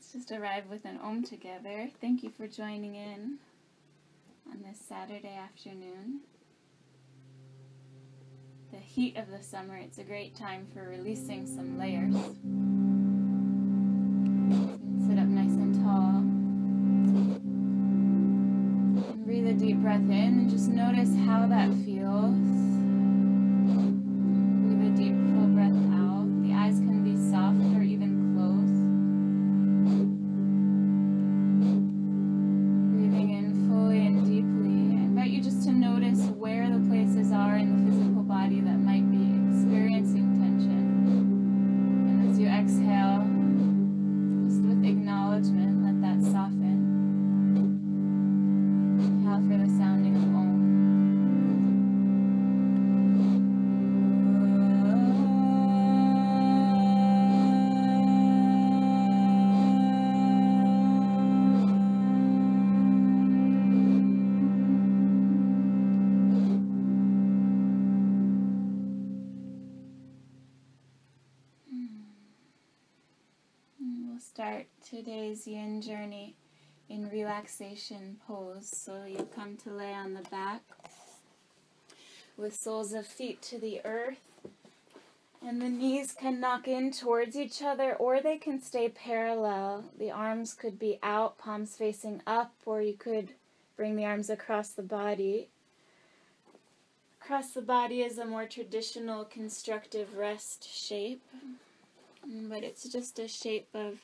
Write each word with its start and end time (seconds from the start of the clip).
Let's 0.00 0.12
just 0.12 0.32
arrive 0.32 0.64
with 0.70 0.86
an 0.86 0.98
Om 1.02 1.24
together. 1.24 1.90
Thank 2.00 2.22
you 2.22 2.30
for 2.30 2.46
joining 2.48 2.94
in 2.94 3.36
on 4.50 4.62
this 4.62 4.80
Saturday 4.88 5.36
afternoon. 5.36 6.20
The 8.72 8.78
heat 8.78 9.18
of 9.18 9.30
the 9.30 9.42
summer, 9.42 9.76
it's 9.76 9.98
a 9.98 10.02
great 10.02 10.34
time 10.34 10.66
for 10.72 10.88
releasing 10.88 11.46
some 11.46 11.78
layers. 11.78 12.14
Sit 15.06 15.18
up 15.18 15.26
nice 15.26 15.52
and 15.52 15.74
tall. 15.84 16.16
And 19.10 19.26
breathe 19.26 19.48
a 19.48 19.52
deep 19.52 19.82
breath 19.82 20.00
in 20.00 20.10
and 20.10 20.48
just 20.48 20.70
notice 20.70 21.14
how 21.26 21.46
that 21.46 21.74
feels. 21.84 22.69
Journey 75.80 76.34
in 76.88 77.08
relaxation 77.08 78.18
pose. 78.26 78.68
So 78.68 79.04
you 79.04 79.28
come 79.34 79.56
to 79.58 79.70
lay 79.70 79.92
on 79.94 80.14
the 80.14 80.22
back 80.22 80.62
with 82.36 82.54
soles 82.54 82.92
of 82.92 83.06
feet 83.06 83.40
to 83.42 83.58
the 83.58 83.80
earth. 83.84 84.20
And 85.42 85.62
the 85.62 85.70
knees 85.70 86.12
can 86.12 86.38
knock 86.38 86.68
in 86.68 86.90
towards 86.90 87.34
each 87.34 87.62
other 87.62 87.94
or 87.94 88.20
they 88.20 88.36
can 88.36 88.60
stay 88.60 88.90
parallel. 88.90 89.84
The 89.98 90.10
arms 90.10 90.52
could 90.52 90.78
be 90.78 90.98
out, 91.02 91.38
palms 91.38 91.76
facing 91.76 92.20
up, 92.26 92.52
or 92.66 92.82
you 92.82 92.92
could 92.92 93.30
bring 93.76 93.96
the 93.96 94.04
arms 94.04 94.28
across 94.28 94.70
the 94.70 94.82
body. 94.82 95.48
Across 97.22 97.52
the 97.52 97.62
body 97.62 98.02
is 98.02 98.18
a 98.18 98.26
more 98.26 98.44
traditional 98.44 99.24
constructive 99.24 100.16
rest 100.16 100.68
shape, 100.68 101.22
but 102.26 102.62
it's 102.62 102.86
just 102.88 103.18
a 103.18 103.28
shape 103.28 103.68
of 103.72 104.00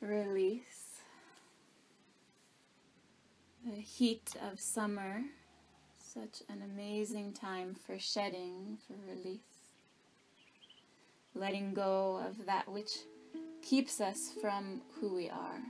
release. 0.00 1.00
The 3.66 3.74
heat 3.74 4.34
of 4.50 4.60
summer, 4.60 5.22
such 5.98 6.42
an 6.48 6.62
amazing 6.62 7.32
time 7.32 7.74
for 7.74 7.98
shedding, 7.98 8.78
for 8.86 8.94
release. 9.06 9.40
Letting 11.34 11.74
go 11.74 12.24
of 12.26 12.46
that 12.46 12.68
which 12.68 12.90
keeps 13.62 14.00
us 14.00 14.30
from 14.40 14.80
who 15.00 15.14
we 15.14 15.28
are. 15.28 15.60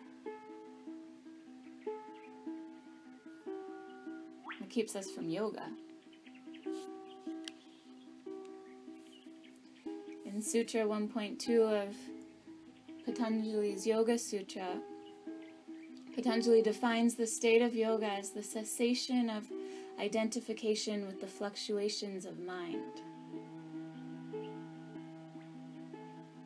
It 4.60 4.70
keeps 4.70 4.94
us 4.94 5.10
from 5.10 5.28
yoga. 5.28 5.64
In 10.24 10.42
Sutra 10.42 10.82
1.2 10.82 11.88
of 11.88 11.96
Patanjali's 13.08 13.86
Yoga 13.86 14.18
Sutra, 14.18 14.76
Patanjali 16.14 16.60
defines 16.60 17.14
the 17.14 17.26
state 17.26 17.62
of 17.62 17.74
yoga 17.74 18.04
as 18.04 18.32
the 18.32 18.42
cessation 18.42 19.30
of 19.30 19.44
identification 19.98 21.06
with 21.06 21.18
the 21.18 21.26
fluctuations 21.26 22.26
of 22.26 22.38
mind. 22.38 23.00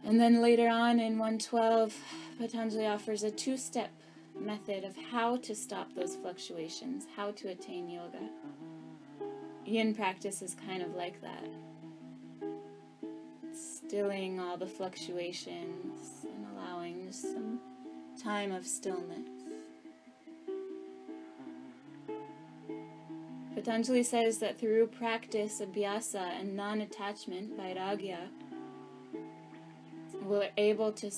And 0.04 0.20
then 0.20 0.40
later 0.40 0.68
on 0.68 1.00
in 1.00 1.18
112, 1.18 1.96
Patanjali 2.38 2.86
offers 2.86 3.24
a 3.24 3.30
two 3.32 3.56
step 3.56 3.90
method 4.38 4.84
of 4.84 4.94
how 5.10 5.38
to 5.38 5.56
stop 5.56 5.92
those 5.96 6.14
fluctuations, 6.14 7.06
how 7.16 7.32
to 7.32 7.48
attain 7.48 7.88
yoga. 7.88 8.28
Yin 9.64 9.96
practice 9.96 10.42
is 10.42 10.54
kind 10.54 10.80
of 10.80 10.94
like 10.94 11.20
that. 11.22 11.48
Stilling 13.52 14.38
all 14.38 14.56
the 14.56 14.66
fluctuations, 14.66 16.21
time 18.22 18.52
of 18.52 18.66
stillness. 18.66 19.28
Patanjali 23.54 24.02
says 24.02 24.38
that 24.38 24.58
through 24.58 24.86
practice, 24.88 25.60
abhyasa, 25.60 26.40
and 26.40 26.56
non 26.56 26.80
attachment, 26.80 27.58
vairagya, 27.58 28.18
we're 30.22 30.50
able 30.56 30.92
to 30.92 31.10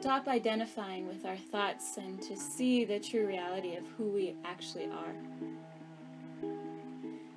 stop 0.00 0.28
identifying 0.28 1.06
with 1.06 1.24
our 1.24 1.36
thoughts 1.36 1.96
and 1.96 2.20
to 2.22 2.36
see 2.36 2.84
the 2.84 3.00
true 3.00 3.26
reality 3.26 3.76
of 3.76 3.84
who 3.96 4.04
we 4.04 4.34
actually 4.44 4.86
are. 4.86 5.14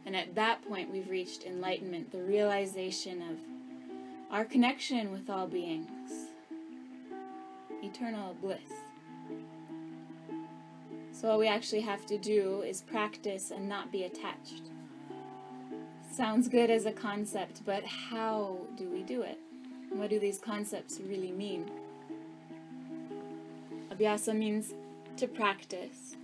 And 0.05 0.15
at 0.15 0.35
that 0.35 0.61
point, 0.67 0.91
we've 0.91 1.09
reached 1.09 1.45
enlightenment, 1.45 2.11
the 2.11 2.21
realization 2.21 3.21
of 3.21 3.37
our 4.31 4.45
connection 4.45 5.11
with 5.11 5.29
all 5.29 5.47
beings 5.47 6.11
eternal 7.83 8.35
bliss. 8.41 8.86
So, 11.19 11.31
all 11.31 11.39
we 11.39 11.47
actually 11.47 11.81
have 11.81 12.05
to 12.05 12.17
do 12.19 12.61
is 12.61 12.81
practice 12.81 13.49
and 13.49 13.67
not 13.67 13.91
be 13.91 14.03
attached. 14.03 14.69
Sounds 16.11 16.47
good 16.47 16.69
as 16.69 16.85
a 16.85 16.91
concept, 16.91 17.65
but 17.65 17.83
how 17.83 18.59
do 18.75 18.87
we 18.87 19.01
do 19.01 19.23
it? 19.23 19.39
What 19.89 20.11
do 20.11 20.19
these 20.19 20.37
concepts 20.37 20.99
really 20.99 21.31
mean? 21.31 21.71
Abhyasa 23.91 24.37
means 24.37 24.75
to 25.15 25.27
practice. 25.27 26.15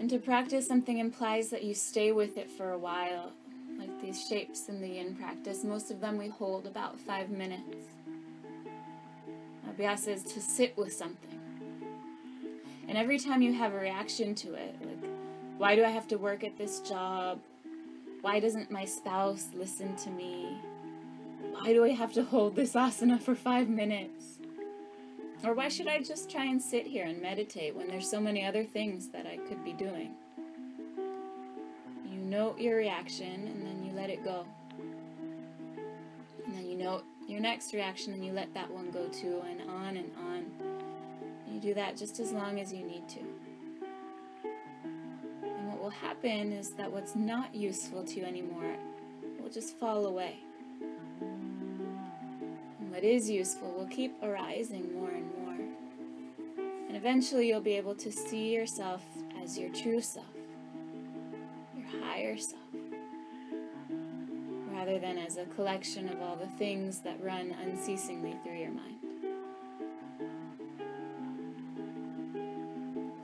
And 0.00 0.08
to 0.08 0.18
practice 0.18 0.66
something 0.66 0.96
implies 0.96 1.50
that 1.50 1.62
you 1.62 1.74
stay 1.74 2.12
with 2.12 2.38
it 2.38 2.50
for 2.50 2.70
a 2.70 2.78
while, 2.78 3.32
like 3.78 4.00
these 4.00 4.26
shapes 4.26 4.70
in 4.70 4.80
the 4.80 4.88
yin 4.88 5.14
practice. 5.16 5.64
Most 5.64 5.90
of 5.90 6.00
them 6.00 6.16
we 6.16 6.28
hold 6.28 6.66
about 6.66 6.98
five 6.98 7.28
minutes. 7.28 7.88
Abhyasa 9.68 10.08
is 10.08 10.22
to 10.22 10.40
sit 10.40 10.74
with 10.78 10.94
something. 10.94 11.31
And 12.92 12.98
every 12.98 13.18
time 13.18 13.40
you 13.40 13.54
have 13.54 13.72
a 13.72 13.78
reaction 13.78 14.34
to 14.34 14.52
it, 14.52 14.76
like, 14.82 15.10
why 15.56 15.76
do 15.76 15.82
I 15.82 15.88
have 15.88 16.06
to 16.08 16.18
work 16.18 16.44
at 16.44 16.58
this 16.58 16.80
job? 16.80 17.40
Why 18.20 18.38
doesn't 18.38 18.70
my 18.70 18.84
spouse 18.84 19.48
listen 19.54 19.96
to 19.96 20.10
me? 20.10 20.58
Why 21.52 21.72
do 21.72 21.86
I 21.86 21.92
have 21.92 22.12
to 22.12 22.22
hold 22.22 22.54
this 22.54 22.74
asana 22.74 23.18
for 23.18 23.34
five 23.34 23.70
minutes? 23.70 24.40
Or 25.42 25.54
why 25.54 25.68
should 25.68 25.88
I 25.88 26.02
just 26.02 26.30
try 26.30 26.44
and 26.44 26.60
sit 26.60 26.86
here 26.86 27.06
and 27.06 27.22
meditate 27.22 27.74
when 27.74 27.88
there's 27.88 28.10
so 28.10 28.20
many 28.20 28.44
other 28.44 28.62
things 28.62 29.08
that 29.08 29.24
I 29.24 29.38
could 29.48 29.64
be 29.64 29.72
doing? 29.72 30.10
You 32.06 32.18
note 32.18 32.58
your 32.58 32.76
reaction 32.76 33.46
and 33.46 33.66
then 33.66 33.82
you 33.86 33.94
let 33.94 34.10
it 34.10 34.22
go. 34.22 34.44
And 36.44 36.54
then 36.54 36.68
you 36.68 36.76
note 36.76 37.04
your 37.26 37.40
next 37.40 37.72
reaction 37.72 38.12
and 38.12 38.22
you 38.22 38.32
let 38.34 38.52
that 38.52 38.70
one 38.70 38.90
go 38.90 39.08
too, 39.08 39.40
and 39.48 39.62
on 39.70 39.96
and 39.96 40.12
on. 40.18 40.71
Do 41.62 41.74
that 41.74 41.96
just 41.96 42.18
as 42.18 42.32
long 42.32 42.58
as 42.58 42.72
you 42.72 42.84
need 42.84 43.08
to. 43.08 43.20
And 45.44 45.68
what 45.68 45.80
will 45.80 45.90
happen 45.90 46.50
is 46.52 46.70
that 46.72 46.90
what's 46.90 47.14
not 47.14 47.54
useful 47.54 48.02
to 48.02 48.20
you 48.20 48.24
anymore 48.24 48.76
will 49.40 49.48
just 49.48 49.78
fall 49.78 50.06
away. 50.06 50.38
And 51.20 52.90
what 52.90 53.04
is 53.04 53.30
useful 53.30 53.72
will 53.72 53.86
keep 53.86 54.20
arising 54.24 54.92
more 54.92 55.10
and 55.10 55.30
more. 55.38 55.54
And 56.88 56.96
eventually 56.96 57.46
you'll 57.46 57.60
be 57.60 57.76
able 57.76 57.94
to 57.94 58.10
see 58.10 58.52
yourself 58.52 59.04
as 59.40 59.56
your 59.56 59.70
true 59.70 60.00
self, 60.00 60.26
your 61.76 62.02
higher 62.02 62.36
self 62.36 62.58
rather 64.84 64.98
than 64.98 65.16
as 65.16 65.36
a 65.36 65.44
collection 65.54 66.08
of 66.08 66.20
all 66.20 66.34
the 66.34 66.48
things 66.58 67.02
that 67.02 67.22
run 67.22 67.54
unceasingly 67.62 68.36
through 68.42 68.56
your 68.58 68.72
mind. 68.72 69.01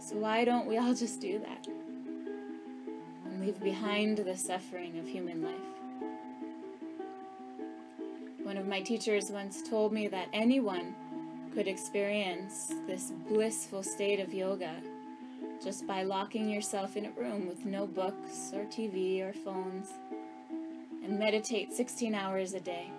So, 0.08 0.16
why 0.16 0.46
don't 0.46 0.66
we 0.66 0.78
all 0.78 0.94
just 0.94 1.20
do 1.20 1.38
that 1.40 1.68
and 3.26 3.44
leave 3.44 3.60
behind 3.60 4.16
the 4.16 4.34
suffering 4.34 4.98
of 4.98 5.06
human 5.06 5.42
life? 5.42 5.52
One 8.42 8.56
of 8.56 8.66
my 8.66 8.80
teachers 8.80 9.30
once 9.30 9.60
told 9.68 9.92
me 9.92 10.08
that 10.08 10.28
anyone 10.32 10.94
could 11.52 11.68
experience 11.68 12.72
this 12.86 13.12
blissful 13.28 13.82
state 13.82 14.18
of 14.18 14.32
yoga 14.32 14.76
just 15.62 15.86
by 15.86 16.04
locking 16.04 16.48
yourself 16.48 16.96
in 16.96 17.04
a 17.04 17.10
room 17.10 17.46
with 17.46 17.66
no 17.66 17.86
books 17.86 18.52
or 18.54 18.64
TV 18.64 19.20
or 19.20 19.34
phones 19.34 19.88
and 21.04 21.18
meditate 21.18 21.74
16 21.74 22.14
hours 22.14 22.54
a 22.54 22.60
day 22.60 22.90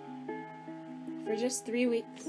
for 1.24 1.34
just 1.34 1.66
three 1.66 1.88
weeks. 1.88 2.28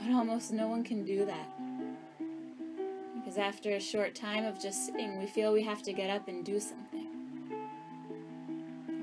But 0.00 0.12
almost 0.12 0.52
no 0.52 0.68
one 0.68 0.84
can 0.84 1.04
do 1.04 1.24
that. 1.26 1.59
Because 3.30 3.54
after 3.54 3.76
a 3.76 3.80
short 3.80 4.16
time 4.16 4.44
of 4.44 4.60
just 4.60 4.86
sitting, 4.86 5.20
we 5.20 5.26
feel 5.26 5.52
we 5.52 5.62
have 5.62 5.84
to 5.84 5.92
get 5.92 6.10
up 6.10 6.26
and 6.26 6.44
do 6.44 6.58
something. 6.58 7.06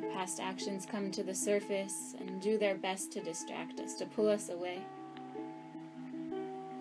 Our 0.04 0.10
past 0.12 0.42
actions 0.42 0.86
come 0.86 1.12
to 1.12 1.24
the 1.24 1.34
surface 1.34 2.14
and 2.20 2.42
do 2.42 2.58
their 2.58 2.76
best 2.76 3.10
to 3.14 3.22
distract 3.22 3.80
us, 3.80 3.94
to 3.94 4.06
pull 4.06 4.28
us 4.28 4.50
away. 4.50 4.82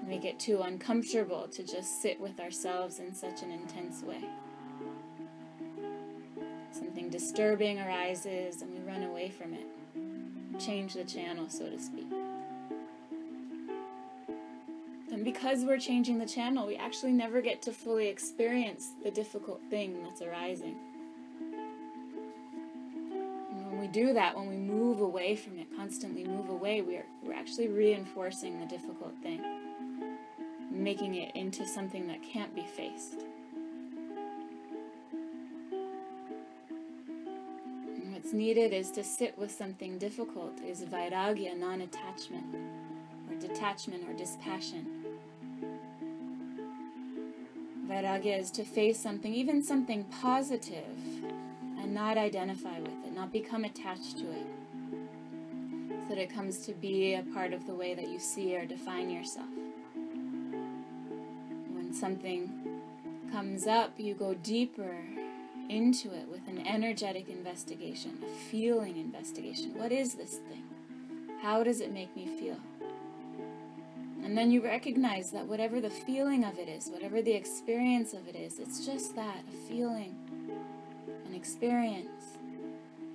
We 0.08 0.18
get 0.18 0.40
too 0.40 0.62
uncomfortable 0.62 1.46
to 1.52 1.62
just 1.62 2.02
sit 2.02 2.18
with 2.18 2.40
ourselves 2.40 2.98
in 2.98 3.14
such 3.14 3.42
an 3.42 3.52
intense 3.52 4.02
way. 4.02 4.24
Something 6.72 7.08
disturbing 7.10 7.78
arises 7.78 8.60
and 8.60 8.72
we 8.72 8.80
run 8.80 9.04
away 9.04 9.30
from 9.30 9.54
it, 9.54 9.68
change 10.58 10.94
the 10.94 11.04
channel, 11.04 11.48
so 11.48 11.70
to 11.70 11.78
speak. 11.78 12.15
Because 15.26 15.64
we're 15.64 15.76
changing 15.76 16.18
the 16.18 16.24
channel, 16.24 16.68
we 16.68 16.76
actually 16.76 17.10
never 17.10 17.40
get 17.40 17.60
to 17.60 17.72
fully 17.72 18.06
experience 18.06 18.92
the 19.02 19.10
difficult 19.10 19.60
thing 19.68 20.00
that's 20.04 20.22
arising. 20.22 20.76
And 23.50 23.66
when 23.66 23.80
we 23.80 23.88
do 23.88 24.12
that, 24.12 24.36
when 24.36 24.48
we 24.48 24.54
move 24.54 25.00
away 25.00 25.34
from 25.34 25.58
it, 25.58 25.66
constantly 25.76 26.22
move 26.22 26.48
away, 26.48 26.80
we're, 26.80 27.06
we're 27.24 27.34
actually 27.34 27.66
reinforcing 27.66 28.60
the 28.60 28.66
difficult 28.66 29.14
thing 29.20 29.42
making 30.70 31.16
it 31.16 31.34
into 31.34 31.66
something 31.66 32.06
that 32.06 32.22
can't 32.22 32.54
be 32.54 32.62
faced. 32.62 33.24
And 37.96 38.12
what's 38.12 38.32
needed 38.32 38.72
is 38.72 38.92
to 38.92 39.02
sit 39.02 39.36
with 39.36 39.50
something 39.50 39.98
difficult, 39.98 40.60
is 40.64 40.82
vairagya, 40.82 41.56
non 41.56 41.80
attachment, 41.80 42.44
or 43.28 43.34
detachment 43.40 44.04
or 44.08 44.12
dispassion. 44.12 44.95
Vairagya 47.96 48.38
is 48.38 48.50
to 48.50 48.62
face 48.62 49.00
something, 49.00 49.32
even 49.32 49.62
something 49.62 50.04
positive, 50.20 50.98
and 51.78 51.94
not 51.94 52.18
identify 52.18 52.78
with 52.78 52.92
it, 53.06 53.14
not 53.14 53.32
become 53.32 53.64
attached 53.64 54.18
to 54.18 54.30
it. 54.30 54.46
So 56.06 56.14
that 56.14 56.18
it 56.18 56.32
comes 56.32 56.58
to 56.66 56.72
be 56.74 57.14
a 57.14 57.22
part 57.32 57.54
of 57.54 57.66
the 57.66 57.74
way 57.74 57.94
that 57.94 58.08
you 58.08 58.18
see 58.18 58.54
or 58.54 58.66
define 58.66 59.08
yourself 59.08 59.48
When 61.72 61.92
something 61.94 62.50
comes 63.32 63.66
up, 63.66 63.92
you 63.96 64.12
go 64.12 64.34
deeper 64.34 64.94
into 65.70 66.12
it 66.12 66.28
with 66.30 66.46
an 66.48 66.66
energetic 66.66 67.30
investigation, 67.30 68.18
a 68.22 68.50
feeling 68.50 68.98
investigation. 68.98 69.72
What 69.74 69.90
is 69.90 70.14
this 70.14 70.36
thing? 70.36 70.64
How 71.40 71.64
does 71.64 71.80
it 71.80 71.92
make 71.92 72.14
me 72.14 72.26
feel? 72.26 72.58
And 74.26 74.36
then 74.36 74.50
you 74.50 74.60
recognize 74.60 75.30
that 75.30 75.46
whatever 75.46 75.80
the 75.80 75.88
feeling 75.88 76.42
of 76.42 76.58
it 76.58 76.68
is, 76.68 76.88
whatever 76.88 77.22
the 77.22 77.30
experience 77.30 78.12
of 78.12 78.26
it 78.26 78.34
is, 78.34 78.58
it's 78.58 78.84
just 78.84 79.14
that 79.14 79.44
a 79.48 79.68
feeling, 79.68 80.16
an 81.26 81.32
experience, 81.32 82.36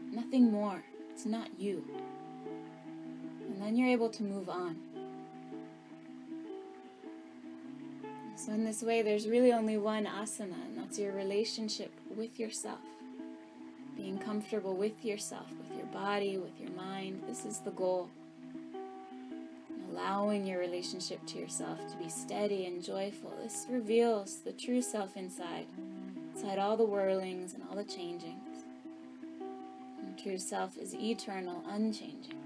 nothing 0.09 0.49
more. 0.49 0.81
It's 1.09 1.25
not 1.25 1.49
you. 1.59 1.83
And 3.45 3.61
then 3.61 3.75
you're 3.75 3.89
able 3.89 4.07
to 4.07 4.23
move 4.23 4.47
on. 4.47 4.77
So, 8.37 8.53
in 8.53 8.63
this 8.63 8.81
way, 8.81 9.01
there's 9.01 9.27
really 9.27 9.51
only 9.51 9.77
one 9.77 10.05
asana, 10.05 10.65
and 10.65 10.77
that's 10.77 10.97
your 10.97 11.11
relationship 11.11 11.91
with 12.15 12.39
yourself. 12.39 12.79
Being 13.97 14.17
comfortable 14.17 14.77
with 14.77 15.03
yourself, 15.03 15.47
with 15.61 15.77
your 15.77 15.87
body, 15.87 16.37
with 16.37 16.57
your 16.57 16.71
mind. 16.71 17.23
This 17.27 17.43
is 17.43 17.59
the 17.59 17.71
goal. 17.71 18.09
Allowing 20.01 20.45
your 20.45 20.59
relationship 20.59 21.23
to 21.27 21.37
yourself 21.37 21.79
to 21.87 21.97
be 21.97 22.09
steady 22.09 22.65
and 22.65 22.83
joyful. 22.83 23.31
This 23.43 23.67
reveals 23.69 24.37
the 24.37 24.51
true 24.51 24.81
self 24.81 25.15
inside, 25.15 25.67
inside 26.33 26.57
all 26.57 26.75
the 26.75 26.85
whirlings 26.85 27.53
and 27.53 27.63
all 27.69 27.75
the 27.75 27.83
changings. 27.83 28.63
And 29.99 30.17
the 30.17 30.21
true 30.21 30.37
self 30.37 30.77
is 30.77 30.95
eternal, 30.95 31.63
unchanging. 31.69 32.39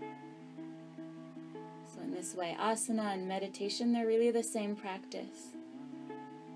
So, 1.94 2.02
in 2.02 2.14
this 2.14 2.36
way, 2.36 2.58
asana 2.60 3.14
and 3.14 3.28
meditation, 3.28 3.94
they're 3.94 4.08
really 4.08 4.32
the 4.32 4.44
same 4.44 4.76
practice. 4.76 5.54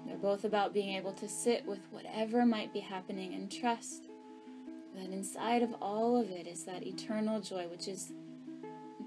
They're 0.05 0.17
both 0.17 0.43
about 0.43 0.73
being 0.73 0.95
able 0.95 1.13
to 1.13 1.29
sit 1.29 1.65
with 1.65 1.79
whatever 1.91 2.45
might 2.45 2.73
be 2.73 2.79
happening 2.79 3.33
and 3.33 3.49
trust 3.49 4.07
that 4.95 5.11
inside 5.11 5.63
of 5.63 5.73
all 5.81 6.17
of 6.17 6.29
it 6.29 6.45
is 6.45 6.65
that 6.65 6.85
eternal 6.85 7.39
joy, 7.39 7.67
which 7.67 7.87
is 7.87 8.11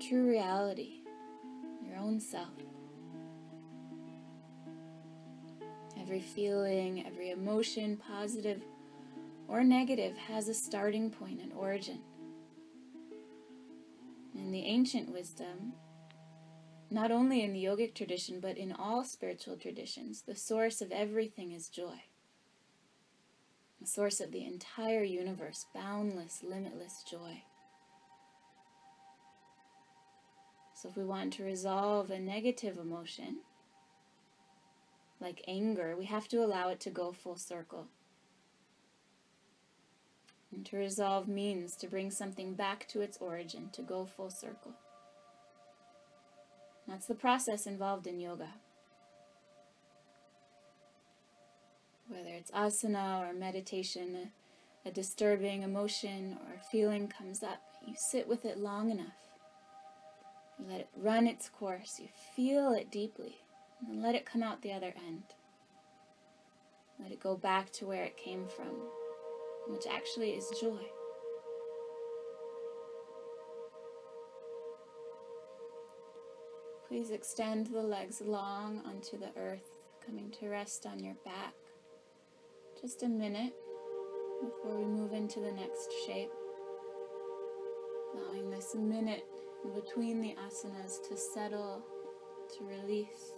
true 0.00 0.26
reality, 0.26 1.01
own 2.02 2.20
self. 2.20 2.48
Every 6.00 6.20
feeling, 6.20 7.06
every 7.06 7.30
emotion, 7.30 7.96
positive 7.96 8.62
or 9.48 9.62
negative, 9.62 10.16
has 10.16 10.48
a 10.48 10.54
starting 10.54 11.10
point, 11.10 11.40
an 11.40 11.52
origin. 11.52 12.00
In 14.34 14.50
the 14.50 14.64
ancient 14.64 15.12
wisdom, 15.12 15.74
not 16.90 17.10
only 17.10 17.42
in 17.42 17.52
the 17.52 17.64
yogic 17.64 17.94
tradition, 17.94 18.40
but 18.40 18.58
in 18.58 18.72
all 18.72 19.04
spiritual 19.04 19.56
traditions, 19.56 20.22
the 20.22 20.34
source 20.34 20.82
of 20.82 20.90
everything 20.90 21.52
is 21.52 21.68
joy. 21.68 22.02
The 23.80 23.86
source 23.86 24.20
of 24.20 24.32
the 24.32 24.44
entire 24.44 25.02
universe, 25.02 25.66
boundless, 25.74 26.42
limitless 26.42 27.04
joy. 27.08 27.42
So, 30.82 30.88
if 30.88 30.96
we 30.96 31.04
want 31.04 31.32
to 31.34 31.44
resolve 31.44 32.10
a 32.10 32.18
negative 32.18 32.76
emotion, 32.76 33.36
like 35.20 35.44
anger, 35.46 35.94
we 35.96 36.06
have 36.06 36.26
to 36.26 36.38
allow 36.38 36.70
it 36.70 36.80
to 36.80 36.90
go 36.90 37.12
full 37.12 37.36
circle. 37.36 37.86
And 40.50 40.66
to 40.66 40.76
resolve 40.76 41.28
means 41.28 41.76
to 41.76 41.86
bring 41.86 42.10
something 42.10 42.54
back 42.54 42.88
to 42.88 43.00
its 43.00 43.16
origin, 43.18 43.68
to 43.74 43.82
go 43.82 44.06
full 44.06 44.28
circle. 44.28 44.72
That's 46.88 47.06
the 47.06 47.14
process 47.14 47.64
involved 47.68 48.08
in 48.08 48.18
yoga. 48.18 48.48
Whether 52.08 52.30
it's 52.30 52.50
asana 52.50 53.20
or 53.20 53.32
meditation, 53.32 54.32
a 54.84 54.90
disturbing 54.90 55.62
emotion 55.62 56.38
or 56.44 56.60
feeling 56.72 57.06
comes 57.06 57.44
up, 57.44 57.62
you 57.86 57.94
sit 57.96 58.26
with 58.26 58.44
it 58.44 58.58
long 58.58 58.90
enough. 58.90 59.31
You 60.62 60.70
let 60.70 60.80
it 60.80 60.88
run 60.96 61.26
its 61.26 61.48
course, 61.48 61.98
you 62.00 62.08
feel 62.36 62.72
it 62.72 62.90
deeply, 62.90 63.38
and 63.88 64.00
let 64.00 64.14
it 64.14 64.24
come 64.24 64.42
out 64.42 64.62
the 64.62 64.72
other 64.72 64.94
end. 65.06 65.22
Let 67.00 67.10
it 67.10 67.20
go 67.20 67.36
back 67.36 67.72
to 67.72 67.86
where 67.86 68.04
it 68.04 68.16
came 68.16 68.46
from, 68.46 68.76
which 69.66 69.84
actually 69.90 70.30
is 70.30 70.46
joy. 70.60 70.78
Please 76.86 77.10
extend 77.10 77.68
the 77.68 77.82
legs 77.82 78.20
long 78.20 78.82
onto 78.86 79.18
the 79.18 79.30
earth, 79.36 79.70
coming 80.06 80.30
to 80.38 80.48
rest 80.48 80.86
on 80.86 81.02
your 81.02 81.16
back. 81.24 81.54
Just 82.80 83.02
a 83.02 83.08
minute 83.08 83.54
before 84.40 84.78
we 84.78 84.84
move 84.84 85.12
into 85.12 85.40
the 85.40 85.52
next 85.52 85.90
shape. 86.06 86.30
Allowing 88.14 88.50
this 88.50 88.74
minute 88.74 89.24
in 89.34 89.51
between 89.70 90.20
the 90.20 90.34
asanas 90.46 90.96
to 91.08 91.16
settle, 91.16 91.82
to 92.56 92.64
release. 92.64 93.32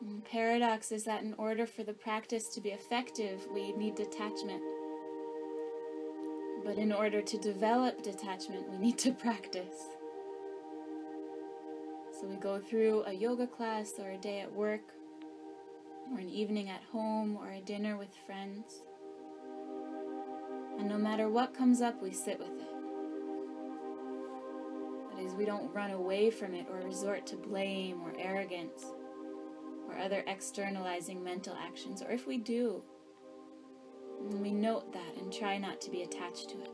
And 0.00 0.24
paradox 0.24 0.90
is 0.90 1.04
that 1.04 1.22
in 1.22 1.34
order 1.38 1.64
for 1.64 1.84
the 1.84 1.92
practice 1.92 2.48
to 2.54 2.60
be 2.60 2.70
effective, 2.70 3.46
we 3.54 3.72
need 3.72 3.94
detachment. 3.94 4.62
But 6.64 6.76
in 6.76 6.92
order 6.92 7.22
to 7.22 7.38
develop 7.38 8.02
detachment, 8.02 8.68
we 8.68 8.78
need 8.78 8.98
to 8.98 9.12
practice. 9.26 9.78
So 12.20 12.26
we 12.26 12.36
go 12.36 12.60
through 12.60 13.04
a 13.06 13.12
yoga 13.12 13.46
class 13.46 13.94
or 13.98 14.10
a 14.10 14.18
day 14.18 14.40
at 14.40 14.52
work 14.52 14.92
or 16.12 16.18
an 16.18 16.28
evening 16.28 16.68
at 16.68 16.82
home 16.92 17.36
or 17.36 17.50
a 17.50 17.60
dinner 17.60 17.96
with 17.96 18.10
friends. 18.26 18.82
And 20.78 20.88
no 20.88 20.98
matter 20.98 21.28
what 21.28 21.54
comes 21.54 21.80
up, 21.80 22.02
we 22.02 22.12
sit 22.12 22.38
with 22.38 22.60
it. 22.60 22.71
Is, 25.32 25.38
we 25.38 25.44
don't 25.44 25.72
run 25.72 25.90
away 25.90 26.30
from 26.30 26.54
it 26.54 26.66
or 26.70 26.80
resort 26.80 27.26
to 27.28 27.36
blame 27.36 28.02
or 28.02 28.12
arrogance 28.18 28.84
or 29.88 29.98
other 29.98 30.22
externalizing 30.26 31.22
mental 31.22 31.56
actions. 31.56 32.02
Or 32.02 32.10
if 32.10 32.26
we 32.26 32.38
do, 32.38 32.82
we 34.20 34.50
note 34.50 34.92
that 34.92 35.16
and 35.20 35.32
try 35.32 35.58
not 35.58 35.80
to 35.82 35.90
be 35.90 36.02
attached 36.02 36.50
to 36.50 36.60
it. 36.60 36.70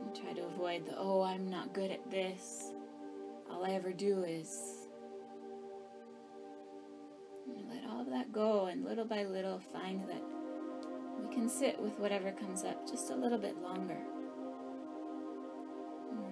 You 0.00 0.22
try 0.22 0.32
to 0.32 0.46
avoid 0.46 0.86
the, 0.86 0.96
oh, 0.96 1.22
I'm 1.22 1.50
not 1.50 1.74
good 1.74 1.90
at 1.90 2.10
this. 2.10 2.72
All 3.50 3.64
I 3.64 3.70
ever 3.70 3.92
do 3.92 4.24
is. 4.24 4.86
You 7.46 7.64
let 7.70 7.84
all 7.90 8.02
of 8.02 8.10
that 8.10 8.30
go, 8.30 8.66
and 8.66 8.84
little 8.84 9.06
by 9.06 9.24
little 9.24 9.58
find 9.58 10.06
that 10.08 10.22
we 11.18 11.34
can 11.34 11.48
sit 11.48 11.80
with 11.80 11.98
whatever 11.98 12.30
comes 12.30 12.62
up 12.62 12.86
just 12.88 13.10
a 13.10 13.16
little 13.16 13.38
bit 13.38 13.56
longer. 13.62 13.98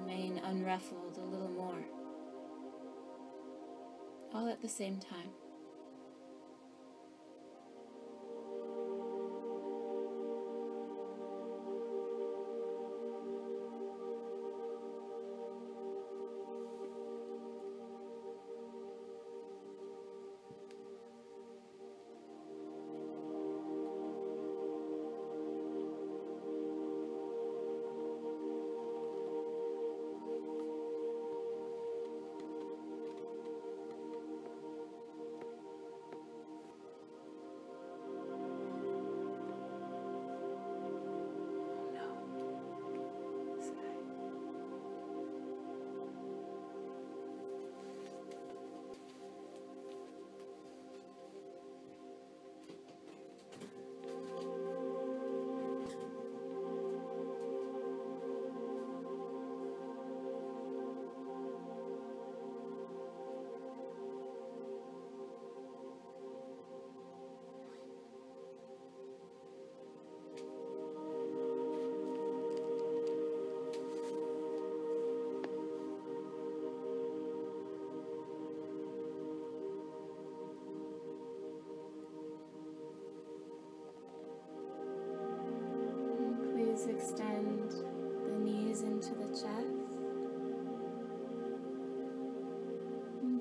Unruffled 0.08 1.18
a 1.18 1.24
little 1.24 1.48
more. 1.48 1.84
All 4.32 4.48
at 4.48 4.62
the 4.62 4.68
same 4.68 4.98
time. 4.98 5.30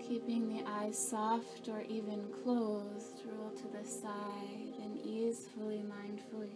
Keeping 0.08 0.56
the 0.56 0.64
eyes 0.70 0.98
soft 0.98 1.68
or 1.68 1.82
even 1.90 2.24
closed, 2.44 3.22
roll 3.26 3.52
to 3.52 3.68
the 3.78 3.88
side 3.88 4.74
and 4.84 4.98
easefully, 5.06 5.84
mindfully 5.84 6.52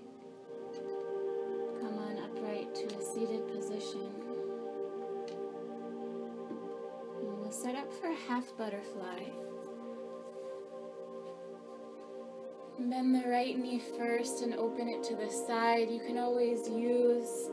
come 1.82 1.98
on 1.98 2.18
upright 2.18 2.75
to 2.75 2.86
a 2.86 3.01
seated 3.01 3.48
position. 3.48 4.12
And 7.22 7.39
we'll 7.39 7.51
set 7.51 7.75
up 7.75 7.91
for 8.00 8.08
a 8.08 8.15
half 8.15 8.46
butterfly. 8.58 9.24
Bend 12.79 13.15
the 13.15 13.29
right 13.29 13.58
knee 13.58 13.82
first 13.98 14.41
and 14.41 14.53
open 14.56 14.88
it 14.88 15.03
to 15.03 15.15
the 15.15 15.29
side. 15.29 15.89
You 15.89 16.00
can 16.00 16.18
always 16.18 16.68
use 16.70 17.50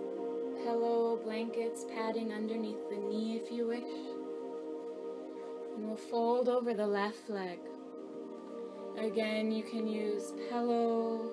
pillow, 0.65 1.19
blankets, 1.25 1.85
padding 1.95 2.33
underneath 2.33 2.89
the 2.91 2.97
knee 2.97 3.41
if 3.43 3.51
you 3.51 3.67
wish. 3.69 4.06
We'll 5.97 6.11
fold 6.11 6.49
over 6.51 6.75
the 6.75 6.87
left 6.87 7.31
leg. 7.31 7.59
Again, 8.99 9.51
you 9.51 9.63
can 9.63 9.89
use 9.89 10.35
pillow 10.51 11.31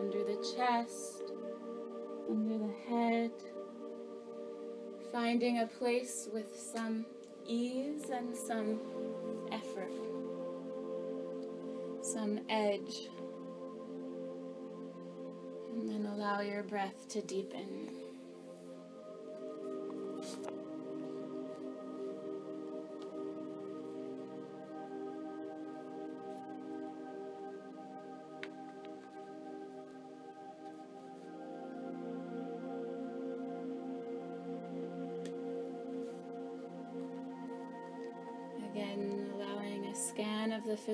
under 0.00 0.24
the 0.24 0.36
chest, 0.56 1.22
under 2.26 2.56
the 2.56 2.72
head, 2.88 3.30
finding 5.12 5.58
a 5.58 5.66
place 5.66 6.30
with 6.32 6.58
some 6.58 7.04
ease 7.46 8.08
and 8.08 8.34
some 8.34 8.80
effort, 9.52 9.92
some 12.00 12.40
edge. 12.48 13.10
And 15.74 15.90
then 15.90 16.10
allow 16.10 16.40
your 16.40 16.62
breath 16.62 17.06
to 17.08 17.20
deepen. 17.20 17.95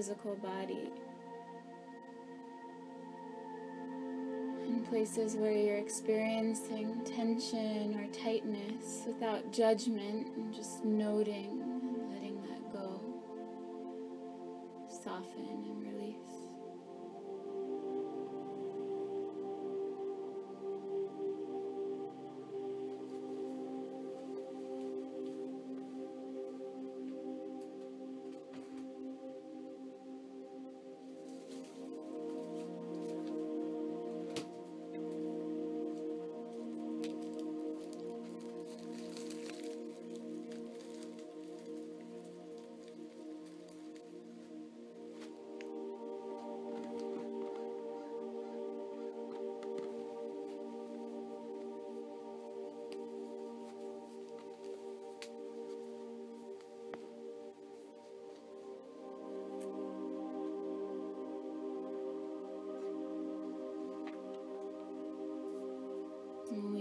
Physical 0.02 0.34
body. 0.34 0.90
In 4.66 4.84
places 4.88 5.36
where 5.36 5.52
you're 5.52 5.76
experiencing 5.76 7.04
tension 7.04 7.94
or 7.94 8.12
tightness 8.12 9.04
without 9.06 9.52
judgment 9.52 10.26
and 10.36 10.52
just 10.52 10.84
noting 10.84 11.71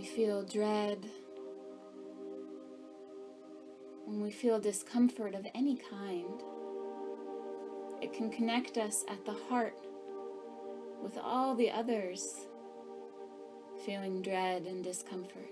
we 0.02 0.08
feel 0.08 0.42
dread, 0.42 1.06
when 4.06 4.20
we 4.20 4.32
feel 4.32 4.60
discomfort 4.60 5.36
of 5.36 5.46
any 5.54 5.78
kind, 5.92 6.42
it 8.02 8.12
can 8.12 8.32
connect 8.32 8.80
us 8.80 9.06
at 9.08 9.24
the 9.26 9.36
heart 9.48 9.78
with 11.04 11.20
all 11.20 11.54
the 11.54 11.70
others 11.70 12.48
feeling 13.86 14.24
dread 14.24 14.64
and 14.64 14.84
discomfort. 14.84 15.52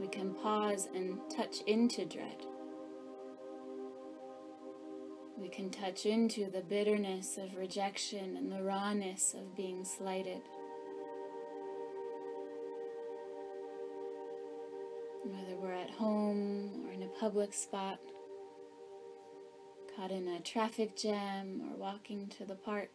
We 0.00 0.08
can 0.08 0.32
pause 0.36 0.88
and 0.94 1.18
touch 1.28 1.60
into 1.66 2.06
dread. 2.06 2.46
Can 5.52 5.70
touch 5.70 6.06
into 6.06 6.50
the 6.50 6.62
bitterness 6.62 7.36
of 7.36 7.56
rejection 7.56 8.36
and 8.36 8.50
the 8.50 8.62
rawness 8.62 9.34
of 9.34 9.54
being 9.54 9.84
slighted. 9.84 10.40
Whether 15.24 15.56
we're 15.56 15.74
at 15.74 15.90
home 15.90 16.86
or 16.86 16.92
in 16.92 17.02
a 17.02 17.20
public 17.20 17.52
spot, 17.52 18.00
caught 19.94 20.10
in 20.10 20.26
a 20.26 20.40
traffic 20.40 20.96
jam 20.96 21.60
or 21.70 21.76
walking 21.76 22.28
to 22.38 22.44
the 22.44 22.54
park, 22.54 22.90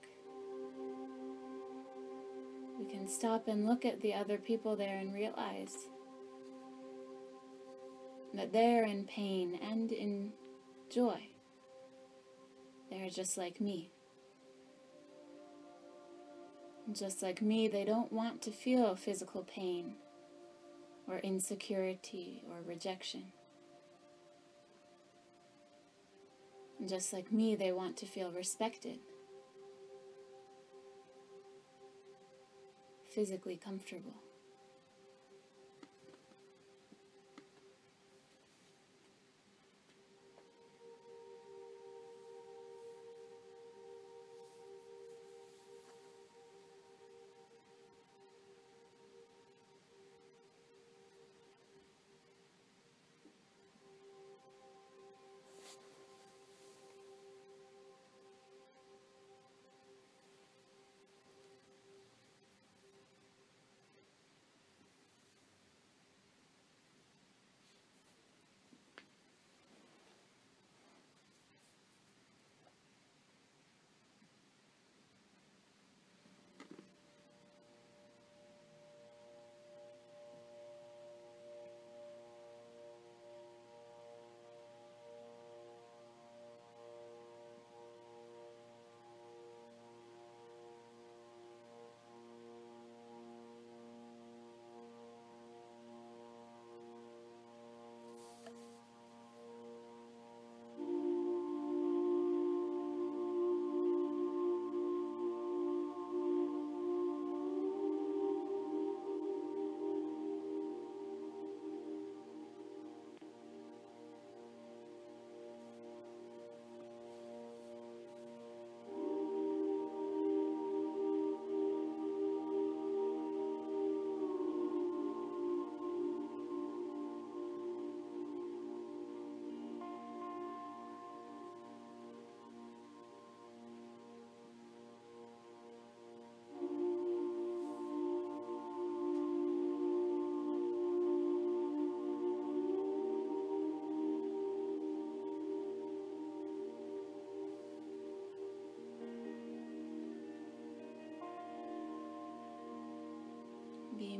We 2.77 2.85
can 2.85 3.07
stop 3.07 3.47
and 3.47 3.65
look 3.65 3.85
at 3.85 4.01
the 4.01 4.13
other 4.13 4.37
people 4.37 4.75
there 4.75 4.97
and 4.97 5.13
realize 5.13 5.89
that 8.35 8.53
they're 8.53 8.85
in 8.85 9.05
pain 9.05 9.59
and 9.63 9.91
in 9.91 10.31
joy. 10.89 11.29
They're 12.89 13.09
just 13.09 13.37
like 13.37 13.59
me. 13.59 13.91
Just 16.93 17.21
like 17.21 17.41
me, 17.41 17.67
they 17.67 17.83
don't 17.83 18.11
want 18.11 18.41
to 18.43 18.51
feel 18.51 18.95
physical 18.95 19.43
pain 19.43 19.95
or 21.07 21.19
insecurity 21.19 22.43
or 22.49 22.61
rejection. 22.65 23.25
just 26.85 27.11
like 27.11 27.31
me, 27.31 27.55
they 27.55 27.71
want 27.71 27.97
to 27.97 28.05
feel 28.05 28.31
respected, 28.31 28.99
physically 33.13 33.57
comfortable. 33.57 34.26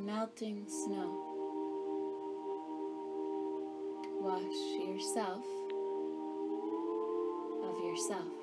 Melting 0.08 0.64
snow. 0.70 1.20
Wash 4.22 4.88
yourself 4.88 5.44
of 7.62 7.84
yourself. 7.84 8.37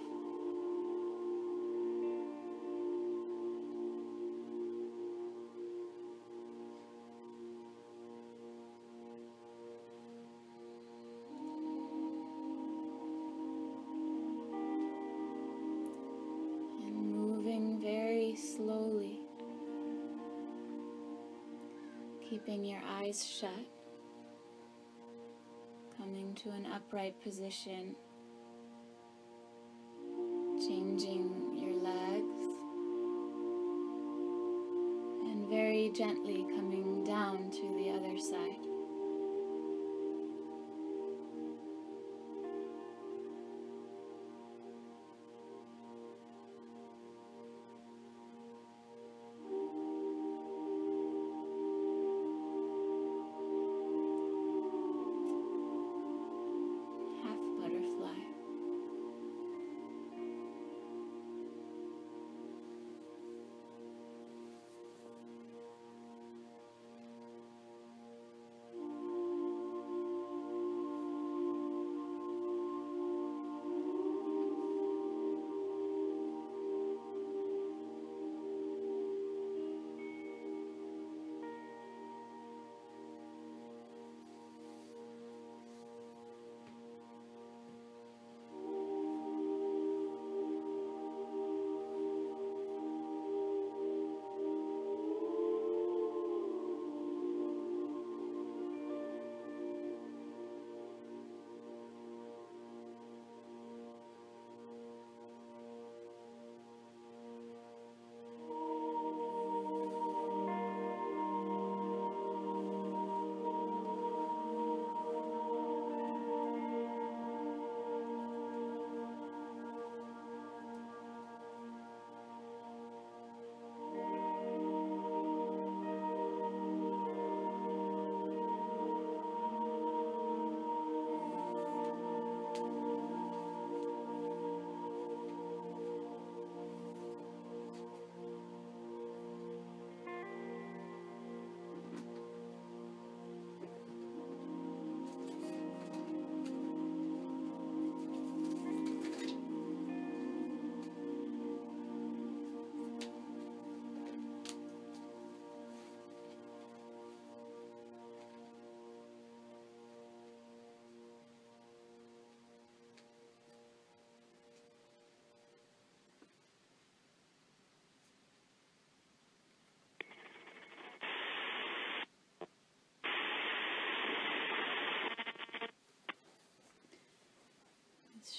Your 22.75 22.83
eyes 22.91 23.25
shut, 23.25 23.51
coming 25.97 26.35
to 26.35 26.51
an 26.51 26.67
upright 26.67 27.21
position, 27.23 27.95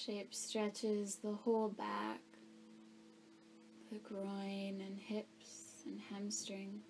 shape 0.06 0.34
stretches 0.36 1.16
the 1.24 1.32
whole 1.32 1.70
back, 1.70 2.20
the 3.92 3.98
groin 4.00 4.82
and 4.86 5.00
hips 5.00 5.82
and 5.86 6.00
hamstrings. 6.12 6.86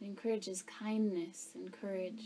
It 0.00 0.04
encourages 0.06 0.62
kindness 0.62 1.50
and 1.54 1.72
courage 1.72 2.22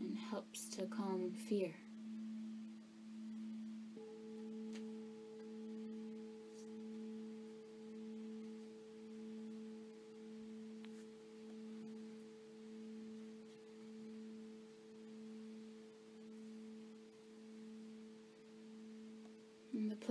and 0.00 0.16
helps 0.30 0.68
to 0.76 0.86
calm 0.86 1.32
fear. 1.48 1.74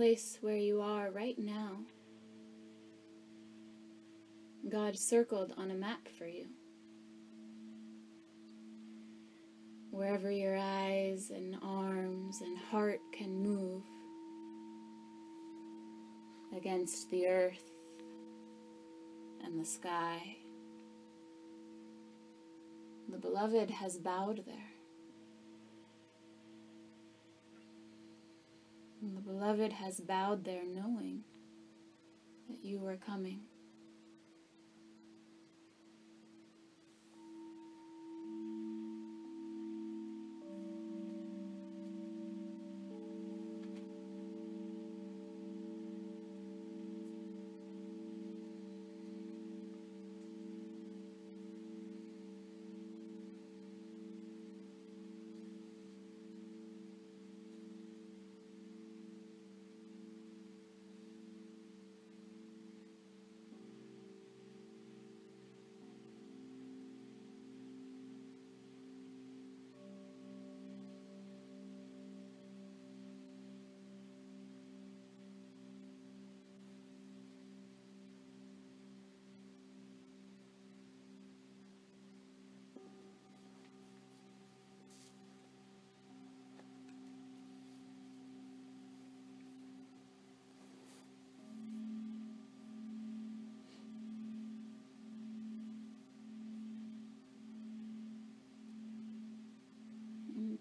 Place 0.08 0.38
where 0.40 0.56
you 0.56 0.80
are 0.80 1.10
right 1.10 1.38
now, 1.38 1.72
God 4.66 4.96
circled 4.98 5.52
on 5.58 5.70
a 5.70 5.74
map 5.74 6.08
for 6.16 6.26
you. 6.26 6.46
Wherever 9.90 10.30
your 10.30 10.56
eyes 10.56 11.30
and 11.30 11.58
arms 11.62 12.40
and 12.40 12.56
heart 12.56 13.00
can 13.12 13.42
move 13.42 13.82
against 16.56 17.10
the 17.10 17.26
earth 17.26 17.70
and 19.44 19.60
the 19.60 19.66
sky, 19.66 20.38
the 23.10 23.18
beloved 23.18 23.70
has 23.70 23.98
bowed 23.98 24.42
there. 24.46 24.67
Beloved 29.48 29.72
has 29.72 29.98
bowed 30.00 30.44
there 30.44 30.66
knowing 30.66 31.22
that 32.50 32.62
you 32.62 32.78
were 32.78 32.98
coming. 32.98 33.47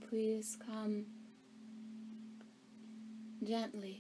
Please 0.10 0.58
come 0.66 1.06
gently 3.44 4.00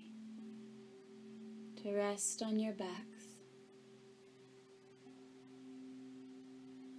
to 1.81 1.93
rest 1.93 2.41
on 2.41 2.57
your 2.59 2.73
backs, 2.73 3.35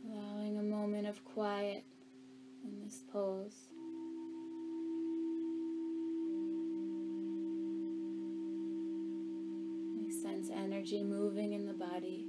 allowing 0.07 0.59
a 0.59 0.62
moment 0.62 1.07
of 1.07 1.25
quiet 1.25 1.85
in 2.64 2.85
this 2.85 3.03
pose. 3.11 3.71
We 9.97 10.11
sense 10.11 10.51
energy 10.55 11.03
moving 11.03 11.55
in 11.55 11.66
the 11.66 11.73
body. 11.73 12.27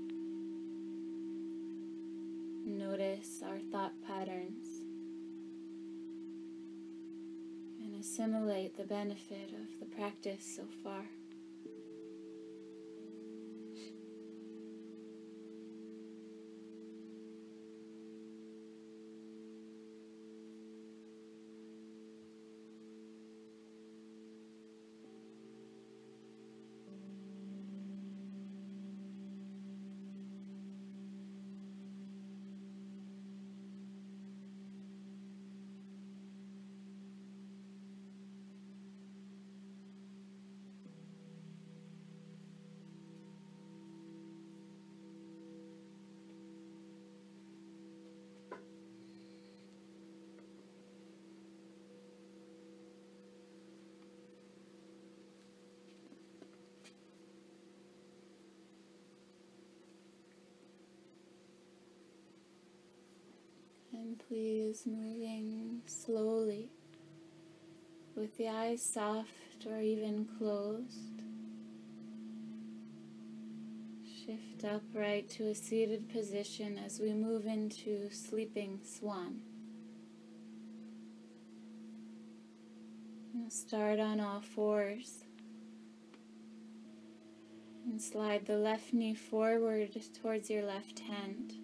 Notice 2.66 3.44
our 3.46 3.60
thought 3.72 3.94
patterns 4.08 4.59
assimilate 8.00 8.78
the 8.78 8.84
benefit 8.84 9.52
of 9.52 9.80
the 9.80 9.96
practice 9.96 10.56
so 10.56 10.64
far. 10.84 11.04
And 64.02 64.18
please 64.30 64.84
moving 64.86 65.82
slowly 65.86 66.70
with 68.16 68.38
the 68.38 68.48
eyes 68.48 68.82
soft 68.82 69.66
or 69.70 69.82
even 69.82 70.26
closed. 70.38 71.22
Shift 74.26 74.64
upright 74.64 75.30
to 75.32 75.50
a 75.50 75.56
seated 75.56 76.08
position 76.10 76.78
as 76.78 77.02
we 77.02 77.12
move 77.12 77.46
into 77.46 78.10
sleeping 78.10 78.80
swan. 78.86 79.42
Now 83.34 83.50
start 83.50 84.00
on 84.00 84.22
all 84.22 84.40
fours 84.40 85.26
and 87.86 88.02
slide 88.02 88.46
the 88.46 88.58
left 88.58 88.94
knee 88.94 89.14
forward 89.14 89.92
towards 90.22 90.50
your 90.50 90.64
left 90.64 91.00
hand 91.00 91.59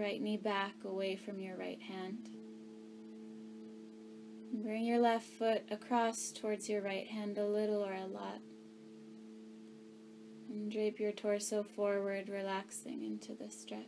right 0.00 0.20
knee 0.20 0.38
back 0.38 0.72
away 0.84 1.14
from 1.14 1.38
your 1.38 1.56
right 1.56 1.80
hand. 1.80 2.30
And 4.50 4.64
bring 4.64 4.84
your 4.84 4.98
left 4.98 5.26
foot 5.26 5.62
across 5.70 6.32
towards 6.32 6.68
your 6.68 6.80
right 6.80 7.06
hand 7.06 7.36
a 7.36 7.46
little 7.46 7.84
or 7.84 7.92
a 7.92 8.06
lot. 8.06 8.40
And 10.48 10.72
drape 10.72 10.98
your 10.98 11.12
torso 11.12 11.62
forward, 11.62 12.28
relaxing 12.28 13.04
into 13.04 13.34
the 13.34 13.50
stretch. 13.50 13.84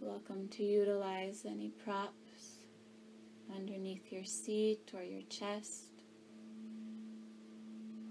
Welcome 0.00 0.48
to 0.48 0.64
utilize 0.64 1.46
any 1.46 1.70
props 1.84 2.66
underneath 3.54 4.10
your 4.10 4.24
seat 4.24 4.90
or 4.94 5.02
your 5.02 5.22
chest 5.30 5.86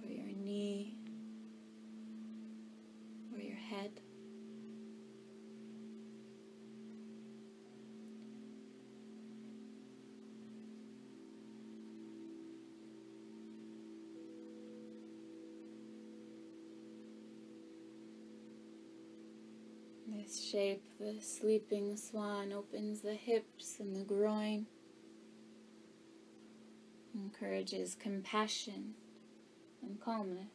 or 0.02 0.10
your 0.10 0.34
knee 0.38 0.96
shape, 20.52 20.84
the 21.00 21.16
sleeping 21.22 21.96
swan, 21.96 22.52
opens 22.52 23.02
the 23.02 23.14
hips 23.14 23.78
and 23.80 23.96
the 23.96 24.04
groin, 24.04 24.66
encourages 27.16 27.96
compassion 27.96 28.94
and 29.82 30.02
calmness. 30.02 30.48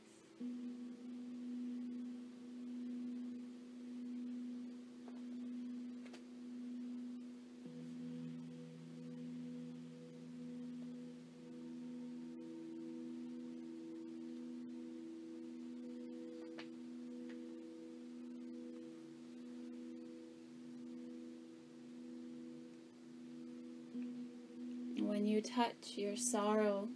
Touch 25.66 25.96
your 25.96 26.16
sorrow 26.16 26.88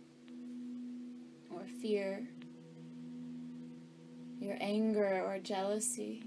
or 1.51 1.67
fear, 1.83 2.27
your 4.39 4.57
anger 4.61 5.23
or 5.27 5.39
jealousy, 5.39 6.23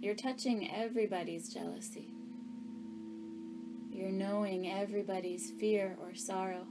you're 0.00 0.14
touching 0.14 0.70
everybody's 0.70 1.52
jealousy. 1.52 2.08
You're 3.90 4.10
knowing 4.10 4.70
everybody's 4.70 5.50
fear 5.58 5.96
or 6.00 6.14
sorrow. 6.14 6.66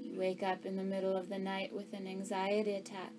You 0.00 0.18
wake 0.18 0.42
up 0.42 0.66
in 0.66 0.76
the 0.76 0.84
middle 0.84 1.16
of 1.16 1.28
the 1.28 1.38
night 1.38 1.74
with 1.74 1.92
an 1.92 2.06
anxiety 2.06 2.74
attack. 2.74 3.12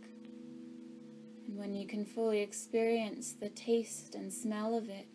And 1.47 1.57
when 1.57 1.73
you 1.73 1.87
can 1.87 2.05
fully 2.05 2.41
experience 2.41 3.33
the 3.33 3.49
taste 3.49 4.15
and 4.15 4.31
smell 4.31 4.77
of 4.77 4.89
it, 4.89 5.07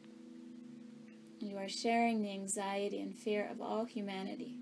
you 1.42 1.56
are 1.56 1.68
sharing 1.68 2.22
the 2.22 2.32
anxiety 2.32 3.00
and 3.00 3.14
fear 3.14 3.48
of 3.50 3.62
all 3.62 3.86
humanity 3.86 4.58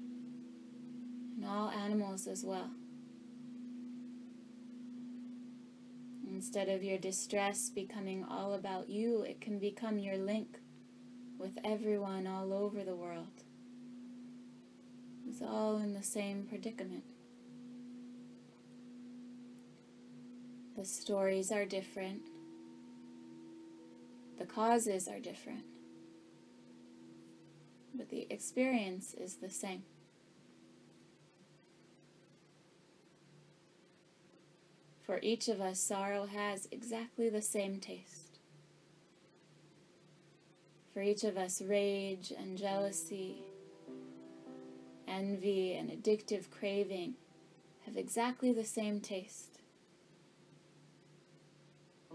and 1.36 1.44
all 1.44 1.70
animals 1.70 2.28
as 2.28 2.44
well. 2.44 2.70
Instead 6.30 6.68
of 6.68 6.84
your 6.84 6.98
distress 6.98 7.68
becoming 7.68 8.24
all 8.24 8.54
about 8.54 8.88
you, 8.88 9.22
it 9.22 9.40
can 9.40 9.58
become 9.58 9.98
your 9.98 10.16
link 10.16 10.60
with 11.36 11.58
everyone 11.64 12.28
all 12.28 12.52
over 12.52 12.84
the 12.84 12.94
world 12.94 13.42
who's 15.24 15.42
all 15.42 15.78
in 15.78 15.94
the 15.94 16.02
same 16.02 16.44
predicament. 16.44 17.04
The 20.76 20.84
stories 20.84 21.50
are 21.50 21.64
different, 21.64 22.22
the 24.38 24.46
causes 24.46 25.08
are 25.08 25.18
different 25.18 25.64
but 27.94 28.08
the 28.08 28.26
experience 28.30 29.14
is 29.14 29.36
the 29.36 29.50
same. 29.50 29.82
For 35.02 35.18
each 35.22 35.48
of 35.48 35.60
us, 35.60 35.80
sorrow 35.80 36.26
has 36.26 36.68
exactly 36.70 37.30
the 37.30 37.40
same 37.40 37.80
taste. 37.80 38.38
For 40.92 41.00
each 41.00 41.24
of 41.24 41.36
us, 41.38 41.62
rage 41.62 42.30
and 42.36 42.58
jealousy, 42.58 43.36
envy 45.06 45.74
and 45.74 45.90
addictive 45.90 46.50
craving 46.50 47.14
have 47.86 47.96
exactly 47.96 48.52
the 48.52 48.64
same 48.64 49.00
taste. 49.00 49.60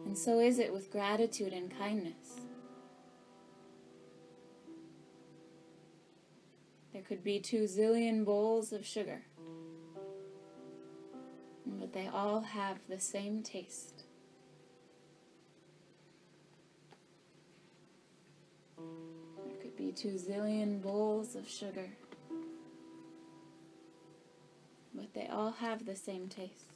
And 0.06 0.18
so 0.18 0.40
is 0.40 0.60
it 0.60 0.72
with 0.72 0.92
gratitude 0.92 1.54
and 1.54 1.76
kindness. 1.76 2.42
There 7.04 7.18
could 7.18 7.24
be 7.26 7.42
two 7.42 7.63
zillion 7.63 8.24
bowls 8.24 8.72
of 8.72 8.86
sugar, 8.86 9.24
but 11.66 11.92
they 11.92 12.08
all 12.08 12.39
have 12.39 12.78
the 12.88 12.98
same 12.98 13.44
taste. 13.44 14.06
There 18.78 19.58
could 19.62 19.76
be 19.76 19.92
two 19.92 20.13
zillion 20.13 20.82
bowls 20.82 21.36
of 21.36 21.46
sugar, 21.46 21.89
but 24.94 25.13
they 25.13 25.28
all 25.28 25.52
have 25.52 25.86
the 25.86 25.98
same 25.98 26.30
taste. 26.30 26.72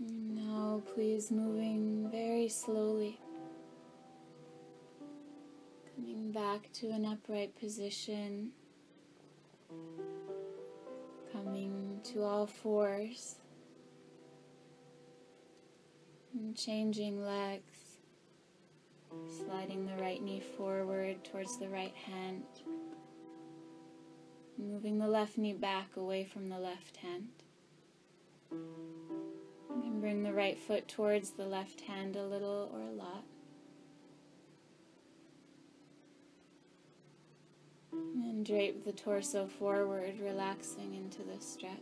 Now, 0.00 0.82
please, 0.94 1.30
moving 1.30 1.91
very 2.42 2.50
slowly, 2.50 3.20
coming 5.94 6.32
back 6.32 6.68
to 6.72 6.88
an 6.88 7.06
upright 7.06 7.54
position, 7.54 8.50
coming 11.32 12.00
to 12.02 12.24
all 12.24 12.44
fours, 12.44 13.36
and 16.34 16.56
changing 16.56 17.24
legs, 17.24 17.98
sliding 19.38 19.86
the 19.86 20.02
right 20.02 20.20
knee 20.20 20.42
forward 20.56 21.22
towards 21.22 21.60
the 21.60 21.68
right 21.68 21.94
hand, 21.94 22.42
moving 24.58 24.98
the 24.98 25.06
left 25.06 25.38
knee 25.38 25.52
back 25.52 25.96
away 25.96 26.24
from 26.24 26.48
the 26.48 26.58
left 26.58 26.96
hand. 26.96 27.28
Bring 30.02 30.24
the 30.24 30.32
right 30.32 30.58
foot 30.58 30.88
towards 30.88 31.30
the 31.30 31.46
left 31.46 31.82
hand 31.82 32.16
a 32.16 32.26
little 32.26 32.68
or 32.74 32.80
a 32.80 32.90
lot. 32.90 33.22
And 37.92 38.44
drape 38.44 38.84
the 38.84 38.90
torso 38.90 39.46
forward, 39.46 40.14
relaxing 40.20 40.96
into 40.96 41.18
the 41.22 41.40
stretch. 41.40 41.78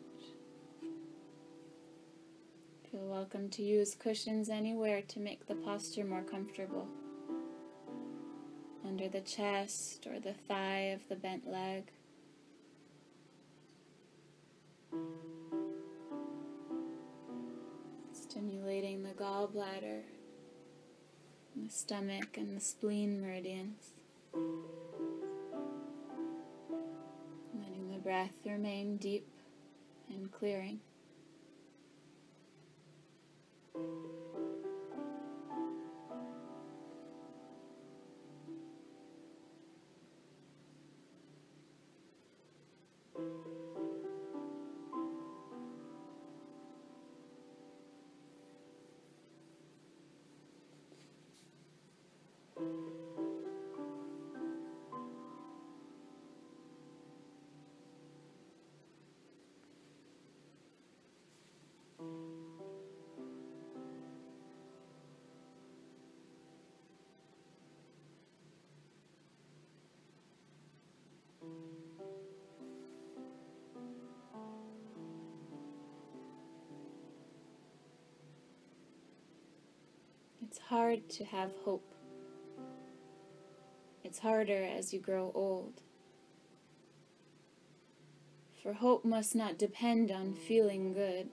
Feel 2.92 3.06
welcome 3.06 3.48
to 3.48 3.62
use 3.62 3.94
cushions 3.94 4.50
anywhere 4.50 5.00
to 5.00 5.18
make 5.18 5.46
the 5.46 5.54
posture 5.54 6.04
more 6.04 6.20
comfortable. 6.20 6.88
Under 8.87 9.09
the 9.09 9.22
chest 9.22 10.06
or 10.06 10.20
the 10.20 10.35
thigh 10.35 10.92
of 10.92 11.09
the 11.09 11.16
bent 11.16 11.50
leg 11.50 11.90
stimulating 18.31 19.03
the 19.03 19.11
gallbladder, 19.11 20.03
the 21.57 21.69
stomach, 21.69 22.37
and 22.37 22.57
the 22.57 22.61
spleen 22.61 23.21
meridians. 23.21 23.90
Letting 27.61 27.90
the 27.90 27.99
breath 27.99 28.37
remain 28.47 28.99
deep 28.99 29.27
and 30.09 30.31
clearing. 30.31 30.79
It's 80.51 80.59
hard 80.59 81.09
to 81.11 81.25
have 81.27 81.53
hope. 81.65 81.95
It's 84.03 84.19
harder 84.19 84.65
as 84.65 84.93
you 84.93 84.99
grow 84.99 85.31
old. 85.33 85.75
For 88.61 88.73
hope 88.73 89.05
must 89.05 89.37
not 89.37 89.59
depend 89.59 90.11
on 90.11 90.35
feeling 90.35 90.93
good. 90.93 91.29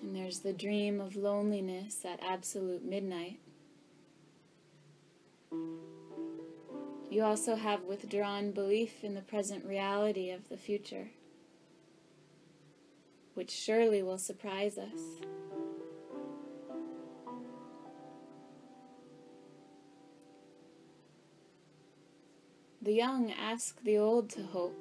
And 0.00 0.14
there's 0.14 0.38
the 0.38 0.52
dream 0.52 1.00
of 1.00 1.16
loneliness 1.16 2.04
at 2.04 2.20
absolute 2.22 2.84
midnight. 2.84 3.40
You 7.10 7.24
also 7.24 7.56
have 7.56 7.82
withdrawn 7.82 8.52
belief 8.52 9.02
in 9.02 9.16
the 9.16 9.22
present 9.22 9.64
reality 9.64 10.30
of 10.30 10.48
the 10.48 10.56
future, 10.56 11.08
which 13.34 13.50
surely 13.50 14.04
will 14.04 14.18
surprise 14.18 14.78
us. 14.78 15.00
The 22.88 22.94
young 22.94 23.30
ask 23.32 23.82
the 23.82 23.98
old 23.98 24.30
to 24.30 24.42
hope. 24.44 24.74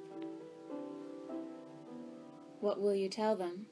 What 2.61 2.79
will 2.79 2.95
you 2.95 3.09
tell 3.09 3.35
them? 3.35 3.65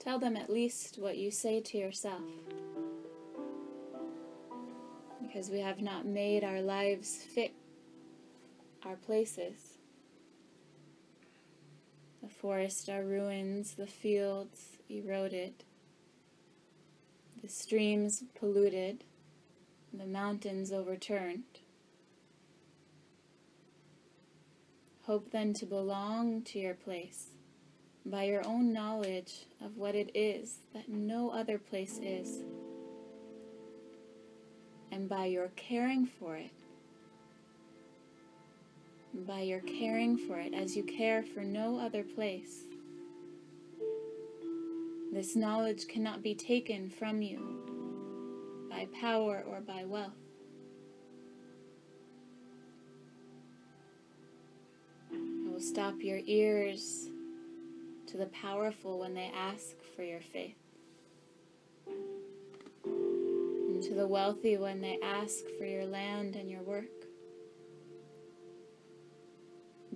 Tell 0.00 0.18
them 0.18 0.36
at 0.36 0.50
least 0.50 0.98
what 0.98 1.18
you 1.18 1.30
say 1.30 1.60
to 1.60 1.78
yourself. 1.78 2.24
Because 5.22 5.50
we 5.50 5.60
have 5.60 5.80
not 5.80 6.04
made 6.04 6.42
our 6.42 6.60
lives 6.60 7.22
fit 7.22 7.54
our 8.84 8.96
places. 8.96 9.78
The 12.24 12.28
forests 12.28 12.88
are 12.88 13.04
ruins, 13.04 13.76
the 13.76 13.86
fields 13.86 14.78
eroded, 14.88 15.62
the 17.40 17.48
streams 17.48 18.24
polluted 18.34 19.04
the 19.92 20.06
mountains 20.06 20.72
overturned. 20.72 21.42
Hope 25.04 25.30
then 25.32 25.52
to 25.54 25.66
belong 25.66 26.42
to 26.42 26.58
your 26.58 26.74
place 26.74 27.30
by 28.06 28.24
your 28.24 28.46
own 28.46 28.72
knowledge 28.72 29.46
of 29.64 29.76
what 29.76 29.94
it 29.94 30.10
is 30.14 30.58
that 30.72 30.88
no 30.88 31.30
other 31.30 31.58
place 31.58 31.98
is, 32.02 32.44
and 34.92 35.08
by 35.08 35.26
your 35.26 35.50
caring 35.56 36.06
for 36.06 36.36
it. 36.36 36.52
By 39.26 39.40
your 39.40 39.60
caring 39.60 40.16
for 40.16 40.38
it 40.38 40.54
as 40.54 40.76
you 40.76 40.84
care 40.84 41.22
for 41.22 41.40
no 41.40 41.78
other 41.78 42.04
place. 42.04 42.64
This 45.12 45.34
knowledge 45.34 45.88
cannot 45.88 46.22
be 46.22 46.34
taken 46.36 46.88
from 46.88 47.20
you 47.20 47.69
by 48.80 48.86
power 48.98 49.44
or 49.46 49.60
by 49.60 49.84
wealth. 49.84 50.14
I 55.12 55.50
will 55.50 55.60
stop 55.60 55.96
your 55.98 56.20
ears 56.24 57.08
to 58.06 58.16
the 58.16 58.26
powerful 58.26 59.00
when 59.00 59.12
they 59.12 59.30
ask 59.36 59.76
for 59.94 60.02
your 60.02 60.20
faith, 60.20 60.56
and 62.86 63.82
to 63.82 63.94
the 63.94 64.06
wealthy 64.06 64.56
when 64.56 64.80
they 64.80 64.98
ask 65.02 65.44
for 65.58 65.66
your 65.66 65.84
land 65.84 66.36
and 66.36 66.50
your 66.50 66.62
work. 66.62 66.84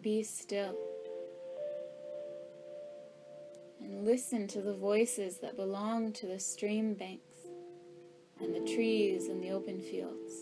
Be 0.02 0.22
still 0.22 0.76
and 3.80 4.04
listen 4.04 4.46
to 4.48 4.60
the 4.60 4.74
voices 4.74 5.38
that 5.38 5.56
belong 5.56 6.12
to 6.12 6.26
the 6.26 6.38
stream 6.38 6.92
banks 6.92 7.33
and 8.40 8.54
the 8.54 8.72
trees 8.74 9.28
and 9.28 9.42
the 9.42 9.50
open 9.50 9.80
fields. 9.80 10.32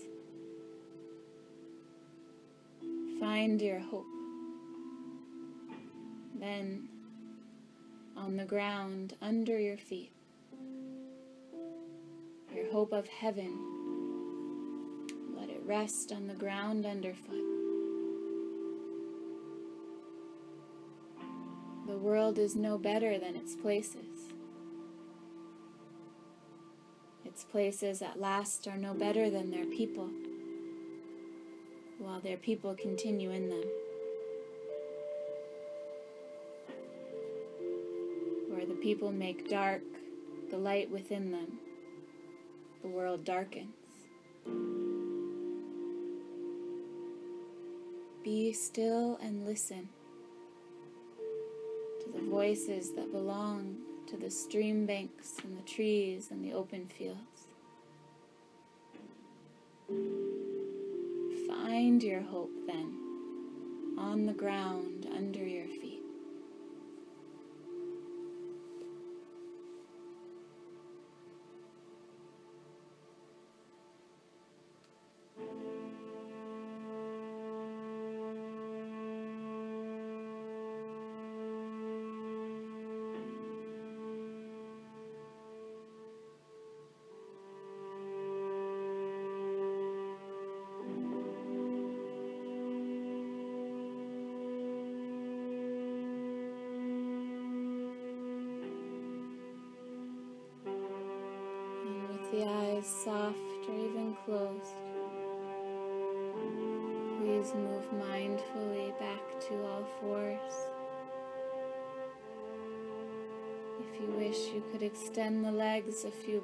Find 3.20 3.60
your 3.60 3.78
hope. 3.78 4.06
Then, 6.38 6.88
on 8.16 8.36
the 8.36 8.44
ground 8.44 9.14
under 9.22 9.58
your 9.58 9.76
feet, 9.76 10.12
your 12.54 12.70
hope 12.72 12.92
of 12.92 13.06
heaven, 13.06 13.56
let 15.36 15.48
it 15.48 15.62
rest 15.64 16.12
on 16.12 16.26
the 16.26 16.34
ground 16.34 16.84
underfoot. 16.84 17.44
The 21.86 21.96
world 21.98 22.38
is 22.38 22.56
no 22.56 22.78
better 22.78 23.18
than 23.18 23.36
its 23.36 23.54
places. 23.54 24.11
Its 27.32 27.44
places 27.44 28.02
at 28.02 28.20
last 28.20 28.68
are 28.68 28.76
no 28.76 28.92
better 28.92 29.30
than 29.30 29.50
their 29.50 29.64
people, 29.64 30.10
while 31.98 32.20
their 32.20 32.36
people 32.36 32.74
continue 32.74 33.30
in 33.30 33.48
them. 33.48 33.64
Where 38.50 38.66
the 38.66 38.74
people 38.74 39.12
make 39.12 39.48
dark 39.48 39.80
the 40.50 40.58
light 40.58 40.90
within 40.90 41.32
them, 41.32 41.58
the 42.82 42.88
world 42.88 43.24
darkens. 43.24 43.72
Be 48.22 48.52
still 48.52 49.18
and 49.22 49.46
listen 49.46 49.88
to 52.04 52.12
the 52.12 52.28
voices 52.28 52.92
that 52.92 53.10
belong 53.10 53.78
to 54.08 54.18
the 54.18 54.30
stream 54.30 54.84
banks 55.22 55.44
and 55.44 55.56
the 55.56 55.62
trees 55.62 56.30
and 56.30 56.44
the 56.44 56.52
open 56.52 56.86
fields. 56.86 57.46
Find 61.48 62.02
your 62.02 62.22
hope 62.22 62.50
then 62.66 62.98
on 63.98 64.26
the 64.26 64.32
ground 64.32 65.06
under 65.14 65.44
your 65.44 65.66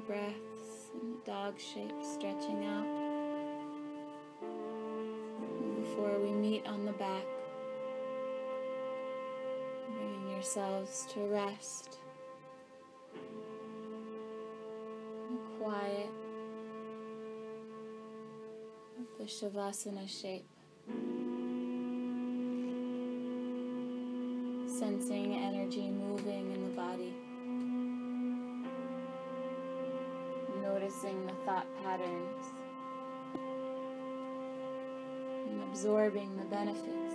breaths 0.09 0.91
in 0.95 1.17
dog 1.27 1.61
shape, 1.61 1.93
stretching 2.03 2.65
out. 2.65 3.09
before 5.83 6.19
we 6.21 6.31
meet 6.33 6.67
on 6.67 6.87
the 6.87 6.93
back. 6.93 7.25
Bringing 9.93 10.31
yourselves 10.31 11.07
to 11.13 11.21
rest. 11.21 11.99
Quiet 15.59 16.11
the 19.19 19.25
Shavasana 19.25 20.09
shape. 20.09 20.47
Sensing 24.79 25.35
energy 25.35 25.91
moving 25.91 26.53
in 26.53 26.63
the 26.65 26.77
body. 26.77 27.28
Thought 31.49 31.67
patterns. 31.83 32.47
And 35.47 35.63
absorbing 35.63 36.37
the 36.37 36.45
benefits 36.45 37.08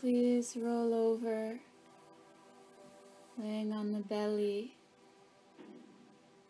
please 0.00 0.56
roll 0.56 0.94
over, 0.94 1.60
laying 3.36 3.70
on 3.70 3.92
the 3.92 4.00
belly. 4.00 4.74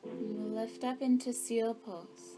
And 0.05 0.39
we'll 0.39 0.63
lift 0.63 0.85
up 0.85 1.03
into 1.03 1.33
seal 1.33 1.75
pose. 1.75 2.37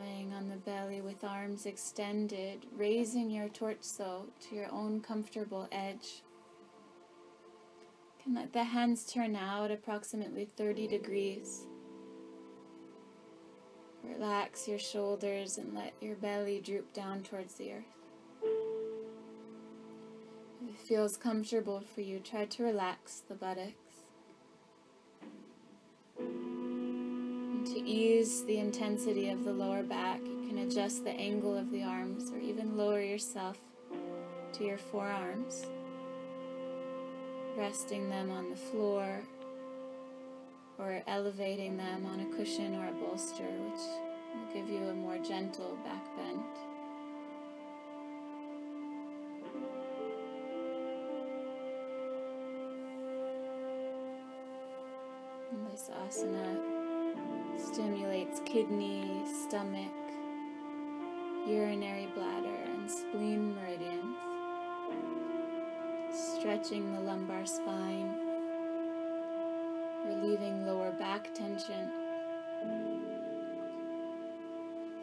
Laying 0.00 0.32
on 0.32 0.48
the 0.48 0.56
belly 0.56 1.00
with 1.00 1.22
arms 1.22 1.64
extended, 1.64 2.66
raising 2.76 3.30
your 3.30 3.48
torso 3.48 4.26
to 4.48 4.56
your 4.56 4.72
own 4.72 5.00
comfortable 5.00 5.68
edge. 5.70 6.22
You 8.18 8.24
can 8.24 8.34
let 8.34 8.52
the 8.52 8.64
hands 8.64 9.04
turn 9.04 9.36
out 9.36 9.70
approximately 9.70 10.44
30 10.44 10.88
degrees. 10.88 11.66
Relax 14.02 14.66
your 14.66 14.80
shoulders 14.80 15.56
and 15.56 15.72
let 15.72 15.92
your 16.00 16.16
belly 16.16 16.60
droop 16.60 16.92
down 16.92 17.22
towards 17.22 17.54
the 17.54 17.72
earth. 17.72 18.05
Feels 20.86 21.16
comfortable 21.16 21.80
for 21.80 22.00
you, 22.00 22.20
try 22.20 22.44
to 22.44 22.62
relax 22.62 23.22
the 23.28 23.34
buttocks. 23.34 24.04
And 26.16 27.66
to 27.66 27.80
ease 27.80 28.44
the 28.44 28.58
intensity 28.58 29.30
of 29.30 29.42
the 29.42 29.52
lower 29.52 29.82
back, 29.82 30.20
you 30.24 30.46
can 30.46 30.58
adjust 30.58 31.02
the 31.02 31.10
angle 31.10 31.56
of 31.56 31.72
the 31.72 31.82
arms 31.82 32.30
or 32.30 32.38
even 32.38 32.76
lower 32.76 33.00
yourself 33.00 33.58
to 34.52 34.64
your 34.64 34.78
forearms, 34.78 35.66
resting 37.56 38.08
them 38.08 38.30
on 38.30 38.48
the 38.48 38.56
floor 38.56 39.24
or 40.78 41.02
elevating 41.08 41.76
them 41.76 42.06
on 42.06 42.20
a 42.20 42.36
cushion 42.36 42.76
or 42.76 42.86
a 42.86 42.92
bolster, 42.92 43.42
which 43.42 43.80
will 44.36 44.54
give 44.54 44.70
you 44.70 44.86
a 44.86 44.94
more 44.94 45.18
gentle 45.18 45.76
back 45.84 45.95
this 55.76 55.90
asana 56.06 56.56
stimulates 57.58 58.40
kidney, 58.46 59.22
stomach, 59.44 59.92
urinary 61.46 62.08
bladder, 62.14 62.56
and 62.64 62.90
spleen 62.90 63.54
meridians, 63.54 64.16
stretching 66.10 66.94
the 66.94 67.00
lumbar 67.00 67.44
spine 67.44 68.18
relieving 70.06 70.64
lower 70.66 70.92
back 70.92 71.28
tension, 71.34 71.90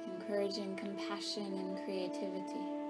encouraging 0.07 0.76
compassion 0.76 1.53
and 1.53 1.86
creativity. 1.86 2.82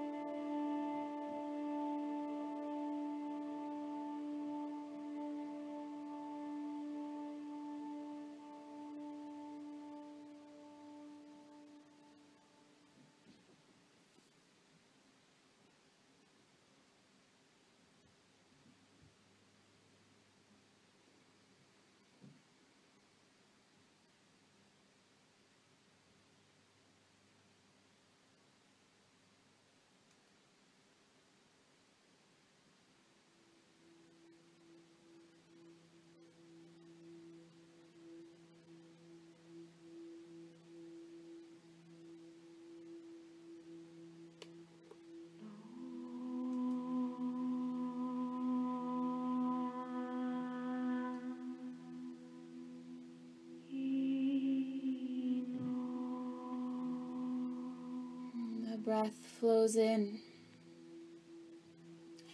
Breath 58.84 59.14
flows 59.40 59.76
in, 59.76 60.20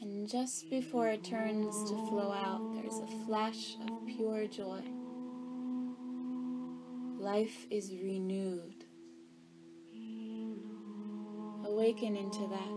and 0.01 0.29
just 0.29 0.69
before 0.69 1.07
it 1.07 1.23
turns 1.23 1.89
to 1.89 1.97
flow 2.09 2.33
out, 2.33 2.75
there's 2.75 2.99
a 2.99 3.07
flash 3.25 3.77
of 3.83 4.05
pure 4.09 4.49
joy. 4.49 4.83
Life 7.21 7.67
is 7.71 7.93
renewed. 7.93 8.85
Awaken 11.65 12.17
into 12.17 12.41
that. 12.49 12.75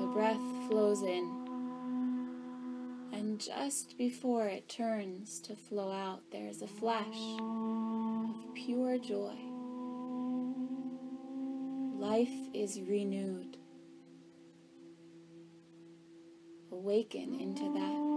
The 0.00 0.06
breath 0.12 0.68
flows 0.68 1.02
in 1.02 1.37
just 3.38 3.96
before 3.96 4.46
it 4.46 4.68
turns 4.68 5.40
to 5.40 5.54
flow 5.54 5.92
out, 5.92 6.22
there's 6.32 6.62
a 6.62 6.66
flash 6.66 7.06
of 7.40 8.54
pure 8.54 8.98
joy. 8.98 9.36
Life 11.98 12.28
is 12.52 12.80
renewed. 12.80 13.58
awaken 16.88 17.34
into 17.40 17.64
that. 17.74 18.08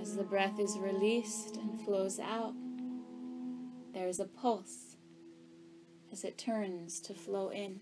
As 0.00 0.16
the 0.16 0.24
breath 0.24 0.58
is 0.58 0.78
released 0.78 1.56
and 1.56 1.80
flows 1.82 2.18
out, 2.18 2.54
there 3.92 4.08
is 4.08 4.20
a 4.20 4.26
pulse 4.26 4.89
as 6.12 6.24
it 6.24 6.36
turns 6.38 7.00
to 7.00 7.14
flow 7.14 7.50
in. 7.50 7.80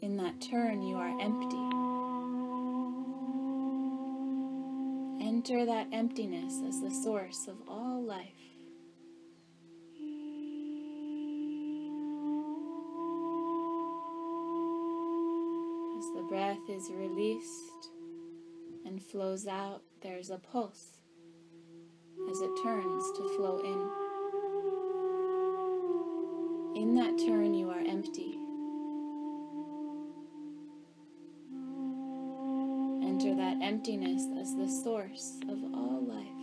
In 0.00 0.16
that 0.18 0.40
turn, 0.40 0.82
you 0.82 0.96
are 0.96 1.20
empty. 1.20 1.56
Enter 5.26 5.66
that 5.66 5.88
emptiness 5.92 6.60
as 6.66 6.80
the 6.80 6.90
source 6.90 7.48
of 7.48 7.56
all 7.68 8.02
life. 8.02 8.26
As 15.98 16.04
the 16.14 16.26
breath 16.28 16.68
is 16.68 16.90
released 16.92 17.90
and 18.84 19.02
flows 19.02 19.46
out, 19.46 19.82
there's 20.02 20.30
a 20.30 20.38
pulse 20.38 20.98
as 22.30 22.40
it 22.40 22.50
turns 22.62 23.04
to 23.16 23.28
flow 23.36 23.58
in. 23.58 24.05
In 26.76 26.94
that 26.96 27.16
turn, 27.26 27.54
you 27.54 27.70
are 27.70 27.78
empty. 27.78 28.38
Enter 33.02 33.34
that 33.34 33.56
emptiness 33.62 34.26
as 34.38 34.54
the 34.54 34.68
source 34.68 35.40
of 35.48 35.56
all 35.72 36.04
life. 36.06 36.35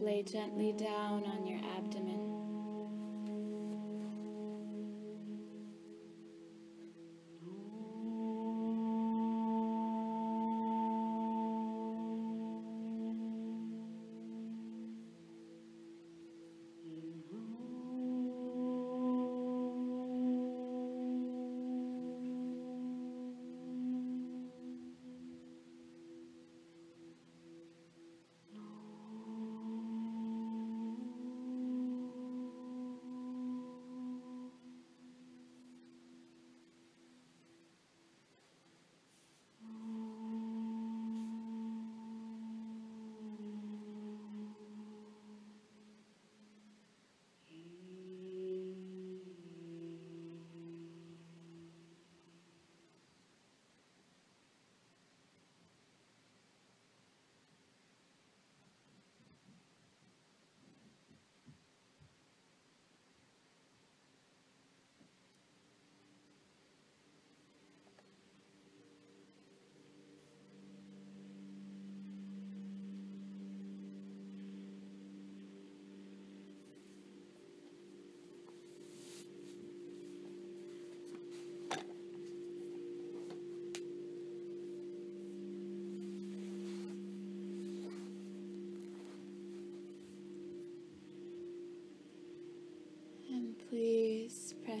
Lay 0.00 0.22
gently 0.22 0.72
down 0.72 1.24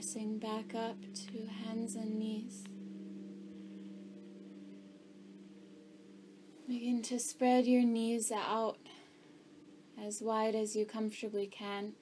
pressing 0.04 0.38
back 0.38 0.74
up 0.74 0.96
to 1.14 1.46
hands 1.64 1.94
and 1.94 2.18
knees. 2.18 2.64
Begin 6.68 7.00
to 7.02 7.18
spread 7.18 7.64
your 7.64 7.84
knees 7.84 8.30
out 8.30 8.76
as 9.98 10.20
wide 10.20 10.54
as 10.54 10.76
you 10.76 10.84
comfortably 10.84 11.46
can. 11.46 11.94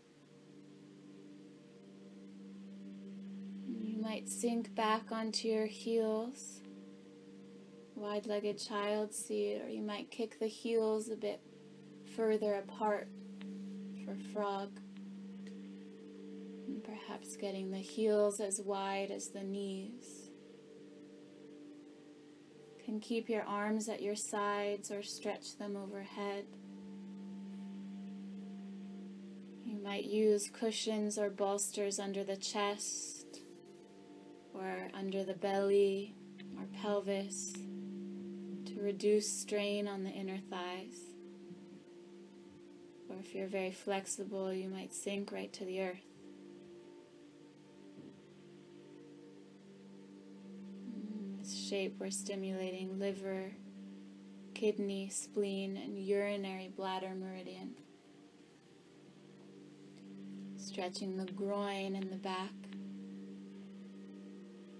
You 3.68 4.02
might 4.02 4.28
sink 4.28 4.74
back 4.74 5.12
onto 5.12 5.46
your 5.46 5.66
heels, 5.66 6.60
wide 7.94 8.26
legged 8.26 8.58
child 8.58 9.14
seat, 9.14 9.62
or 9.64 9.68
you 9.68 9.82
might 9.82 10.10
kick 10.10 10.40
the 10.40 10.48
heels 10.48 11.08
a 11.08 11.16
bit 11.16 11.40
further 12.16 12.54
apart 12.54 13.06
for 14.04 14.16
frog. 14.32 14.81
Perhaps 16.84 17.36
getting 17.36 17.70
the 17.70 17.78
heels 17.78 18.40
as 18.40 18.60
wide 18.60 19.10
as 19.10 19.28
the 19.28 19.42
knees. 19.42 20.30
Can 22.84 22.98
keep 22.98 23.28
your 23.28 23.44
arms 23.44 23.88
at 23.88 24.02
your 24.02 24.16
sides 24.16 24.90
or 24.90 25.02
stretch 25.02 25.56
them 25.56 25.76
overhead. 25.76 26.44
You 29.64 29.78
might 29.82 30.04
use 30.04 30.50
cushions 30.52 31.16
or 31.18 31.30
bolsters 31.30 32.00
under 32.00 32.24
the 32.24 32.36
chest 32.36 33.40
or 34.52 34.88
under 34.92 35.22
the 35.24 35.34
belly 35.34 36.14
or 36.58 36.66
pelvis 36.82 37.52
to 38.66 38.80
reduce 38.80 39.28
strain 39.30 39.86
on 39.86 40.02
the 40.02 40.10
inner 40.10 40.38
thighs. 40.50 40.98
Or 43.08 43.16
if 43.20 43.34
you're 43.34 43.46
very 43.46 43.72
flexible, 43.72 44.52
you 44.52 44.68
might 44.68 44.92
sink 44.92 45.30
right 45.30 45.52
to 45.52 45.64
the 45.64 45.80
earth. 45.80 46.11
Shape, 51.72 51.96
we're 51.98 52.10
stimulating 52.10 52.98
liver, 52.98 53.50
kidney, 54.52 55.08
spleen, 55.08 55.74
and 55.78 55.98
urinary 55.98 56.70
bladder 56.76 57.14
meridian. 57.14 57.72
Stretching 60.58 61.16
the 61.16 61.24
groin 61.32 61.96
and 61.96 62.12
the 62.12 62.18
back, 62.18 62.52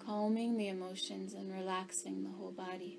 calming 0.05 0.59
the 0.59 0.69
emotions 0.69 1.33
and 1.33 1.51
relaxing 1.51 2.25
the 2.25 2.31
whole 2.31 2.53
body. 2.53 2.99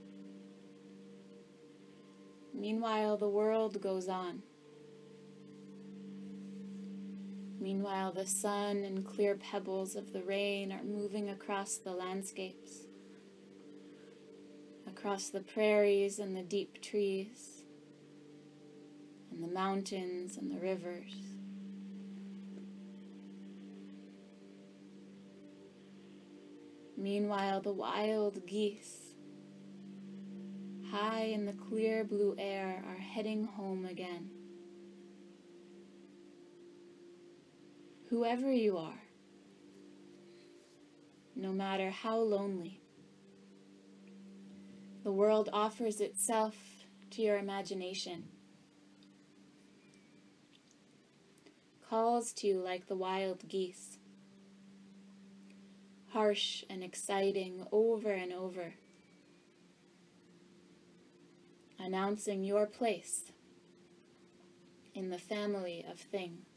Meanwhile, 2.61 3.17
the 3.17 3.27
world 3.27 3.81
goes 3.81 4.07
on. 4.07 4.43
Meanwhile, 7.59 8.11
the 8.11 8.27
sun 8.27 8.83
and 8.83 9.03
clear 9.03 9.33
pebbles 9.35 9.95
of 9.95 10.13
the 10.13 10.21
rain 10.21 10.71
are 10.71 10.83
moving 10.83 11.27
across 11.27 11.77
the 11.77 11.91
landscapes, 11.91 12.81
across 14.85 15.29
the 15.29 15.39
prairies 15.39 16.19
and 16.19 16.37
the 16.37 16.43
deep 16.43 16.83
trees, 16.83 17.63
and 19.31 19.43
the 19.43 19.51
mountains 19.51 20.37
and 20.37 20.51
the 20.51 20.59
rivers. 20.59 21.15
Meanwhile, 26.95 27.61
the 27.61 27.73
wild 27.73 28.45
geese 28.45 29.00
high 30.91 31.23
in 31.23 31.45
the 31.45 31.53
clear 31.53 32.03
blue 32.03 32.35
air, 32.37 32.83
are 32.85 33.01
heading 33.01 33.45
home 33.45 33.85
again. 33.85 34.29
Whoever 38.09 38.51
you 38.51 38.77
are, 38.77 39.01
no 41.33 41.53
matter 41.53 41.89
how 41.89 42.17
lonely, 42.17 42.81
the 45.05 45.13
world 45.13 45.49
offers 45.53 46.01
itself 46.01 46.55
to 47.11 47.21
your 47.21 47.37
imagination, 47.37 48.25
calls 51.89 52.33
to 52.33 52.47
you 52.47 52.57
like 52.59 52.87
the 52.87 52.97
wild 52.97 53.47
geese, 53.47 53.97
harsh 56.09 56.65
and 56.69 56.83
exciting 56.83 57.65
over 57.71 58.11
and 58.11 58.33
over 58.33 58.73
announcing 61.83 62.43
your 62.43 62.65
place 62.65 63.31
in 64.93 65.09
the 65.09 65.17
family 65.17 65.85
of 65.89 65.99
things. 65.99 66.50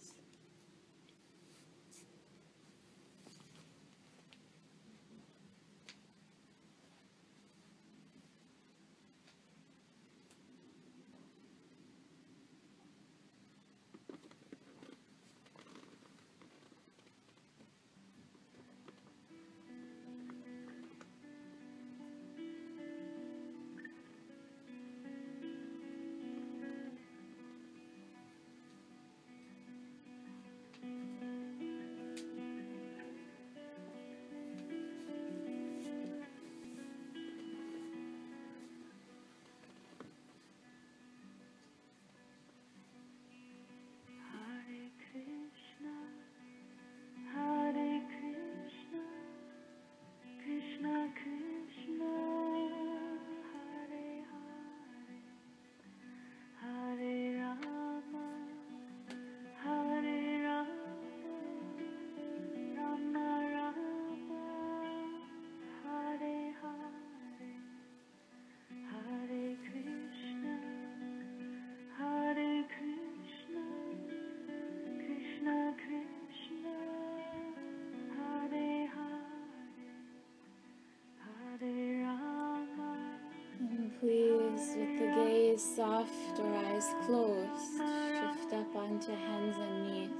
Or 86.39 86.55
eyes 86.55 86.87
closed, 87.07 87.79
shift 87.79 88.53
up 88.55 88.77
onto 88.77 89.13
hands 89.13 89.57
and 89.59 89.85
knees. 89.85 90.11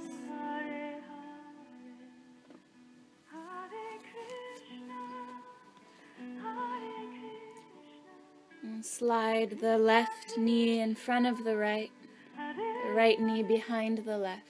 And 8.63 8.85
slide 8.85 9.59
the 9.59 9.77
left 9.77 10.37
knee 10.37 10.79
in 10.79 10.95
front 10.95 11.27
of 11.27 11.43
the 11.43 11.55
right, 11.55 11.91
the 12.35 12.91
right 12.93 13.19
knee 13.19 13.43
behind 13.43 13.99
the 13.99 14.17
left. 14.17 14.41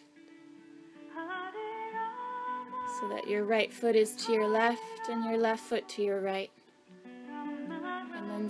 So 2.99 3.09
that 3.09 3.27
your 3.27 3.43
right 3.43 3.73
foot 3.73 3.95
is 3.95 4.15
to 4.25 4.31
your 4.31 4.47
left 4.47 5.09
and 5.09 5.25
your 5.25 5.37
left 5.37 5.63
foot 5.63 5.87
to 5.89 6.01
your 6.01 6.21
right 6.21 6.49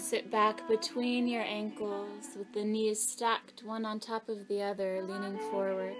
sit 0.06 0.30
back 0.30 0.68
between 0.68 1.28
your 1.28 1.41
ankles 1.41 2.38
with 2.38 2.53
the 2.53 2.64
knees 2.64 3.01
stacked 3.01 3.64
one 3.64 3.84
on 3.86 3.99
top 3.99 4.30
of 4.30 4.47
the 4.47 4.62
other, 4.62 5.01
leaning 5.01 5.39
forward. 5.49 5.95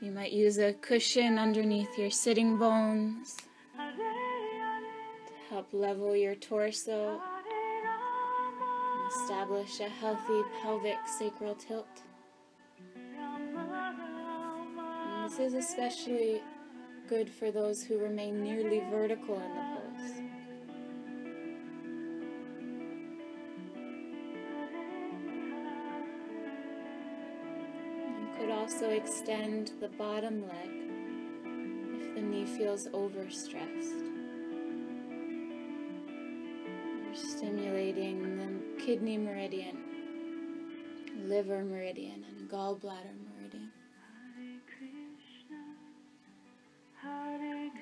You 0.00 0.10
might 0.10 0.32
use 0.32 0.56
a 0.56 0.72
cushion 0.72 1.38
underneath 1.38 1.98
your 1.98 2.10
sitting 2.10 2.56
bones 2.56 3.36
to 3.76 5.34
help 5.50 5.68
level 5.74 6.16
your 6.16 6.34
torso 6.34 7.20
and 8.96 9.12
establish 9.12 9.80
a 9.80 9.88
healthy 9.90 10.40
pelvic 10.62 10.96
sacral 11.18 11.56
tilt. 11.56 11.86
This 15.24 15.38
is 15.38 15.52
especially 15.52 16.40
good 17.06 17.28
for 17.28 17.50
those 17.50 17.82
who 17.82 17.98
remain 17.98 18.42
nearly 18.42 18.82
vertical 18.90 19.34
in 19.36 19.54
the 19.54 19.63
also 28.84 28.96
extend 28.96 29.72
the 29.80 29.88
bottom 29.88 30.42
leg 30.42 30.70
if 32.00 32.14
the 32.14 32.20
knee 32.20 32.44
feels 32.44 32.86
overstressed. 32.88 34.10
You're 37.04 37.14
stimulating 37.14 38.36
the 38.36 38.82
kidney 38.84 39.16
meridian, 39.16 39.78
liver 41.24 41.64
meridian, 41.64 42.24
and 42.28 42.50
gallbladder 42.50 43.14
meridian. 43.38 43.70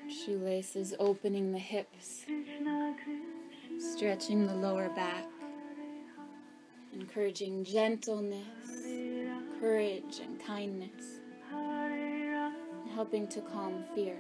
Shoelaces 0.09 0.95
opening 0.99 1.53
the 1.53 1.59
hips, 1.59 2.27
stretching 3.79 4.47
the 4.47 4.55
lower 4.55 4.89
back, 4.91 5.25
encouraging 6.93 7.65
gentleness, 7.65 8.62
courage, 9.63 10.19
and 10.25 10.45
kindness, 10.45 11.21
helping 12.97 13.29
to 13.29 13.41
calm 13.43 13.85
fear. 13.95 14.19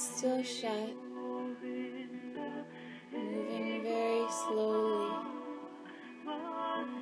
Still 0.00 0.42
shut, 0.42 0.94
moving 3.12 3.82
very 3.82 4.26
slowly. 4.30 5.14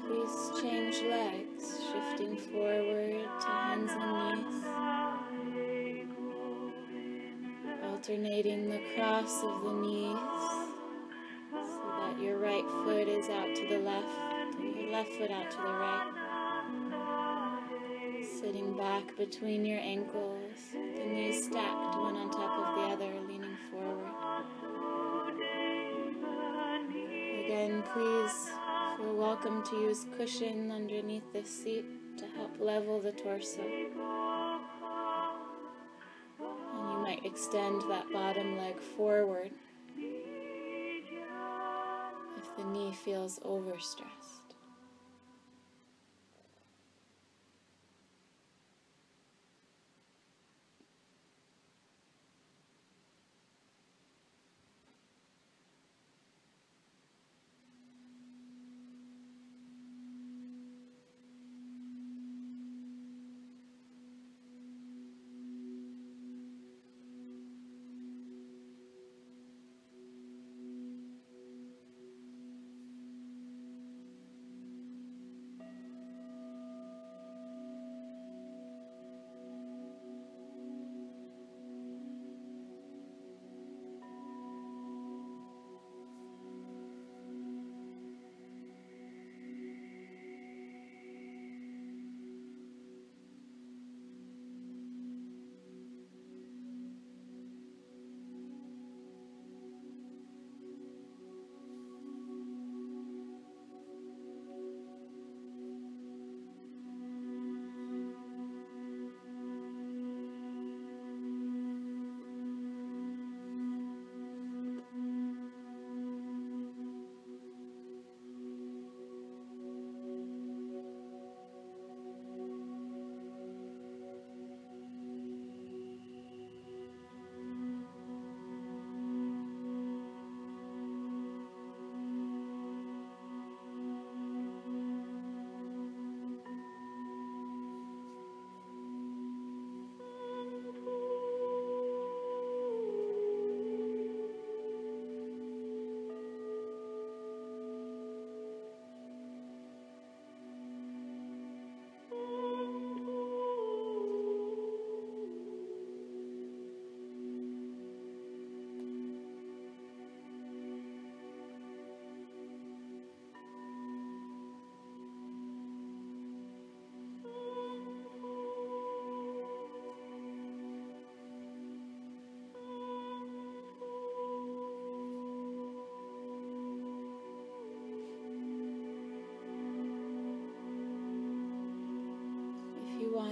Please 0.05 0.51
change 0.61 1.03
legs, 1.03 1.81
shifting 1.93 2.37
forward 2.37 3.23
to 3.41 3.47
hands 3.47 3.93
and 3.95 4.43
knees, 5.55 6.07
alternating 7.85 8.69
the 8.69 8.81
cross 8.97 9.45
of 9.45 9.63
the 9.63 9.73
knees 9.75 10.19
so 11.53 11.81
that 12.01 12.15
your 12.21 12.39
right 12.39 12.69
foot 12.85 13.07
is 13.07 13.29
out 13.29 13.55
to 13.55 13.67
the 13.69 13.79
left 13.79 14.09
and 14.59 14.75
your 14.75 14.91
left 14.91 15.11
foot 15.11 15.31
out 15.31 15.49
to 15.53 15.57
the 15.57 15.63
right. 15.63 16.15
Sitting 18.41 18.77
back 18.77 19.17
between 19.17 19.65
your 19.65 19.81
ankles, 19.81 20.28
welcome 29.41 29.63
to 29.63 29.77
use 29.77 30.05
cushion 30.17 30.73
underneath 30.73 31.33
the 31.33 31.45
seat 31.45 31.85
to 32.17 32.27
help 32.37 32.59
level 32.59 33.01
the 33.01 33.13
torso. 33.13 33.61
And 33.61 33.87
you 36.91 36.99
might 36.99 37.25
extend 37.25 37.83
that 37.83 38.11
bottom 38.13 38.59
leg 38.59 38.81
forward 38.81 39.53
if 42.37 42.57
the 42.57 42.65
knee 42.65 42.93
feels 42.93 43.39
overstressed. 43.41 44.18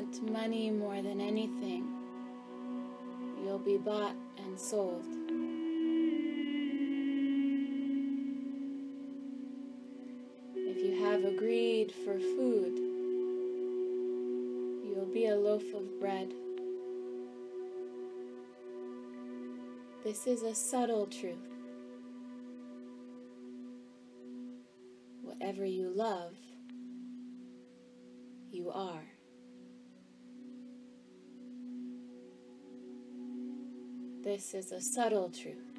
Want 0.07 0.31
money 0.31 0.71
more 0.71 1.03
than 1.03 1.21
anything, 1.21 1.85
you'll 3.43 3.59
be 3.59 3.77
bought 3.77 4.15
and 4.39 4.59
sold. 4.59 5.05
If 10.55 10.83
you 10.83 11.05
have 11.05 11.25
a 11.25 11.33
greed 11.33 11.93
for 11.93 12.19
food, 12.19 12.77
you'll 14.85 15.11
be 15.13 15.27
a 15.27 15.37
loaf 15.37 15.65
of 15.75 16.01
bread. 16.01 16.33
This 20.05 20.27
is 20.27 20.43
a 20.43 20.55
subtle 20.55 21.07
truth. 21.07 21.56
This 34.37 34.53
is 34.53 34.70
a 34.70 34.82
subtle 34.82 35.30
truth. 35.30 35.76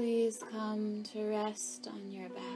Please 0.00 0.42
come 0.50 1.02
to 1.02 1.22
rest 1.24 1.86
on 1.92 2.10
your 2.10 2.26
back, 2.30 2.49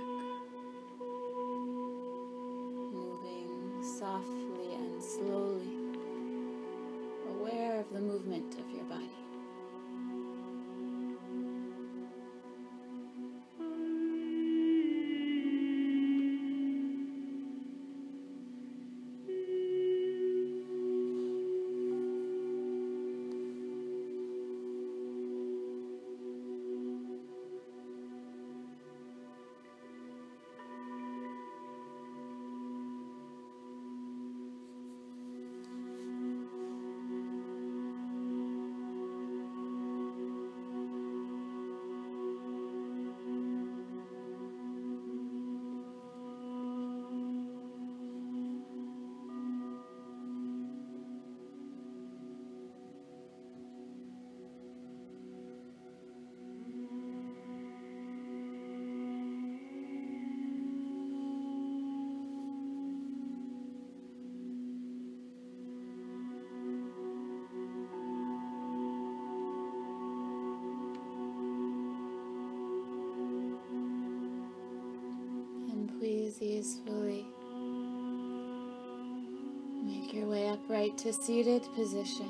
to 80.99 81.13
seated 81.13 81.63
position. 81.75 82.29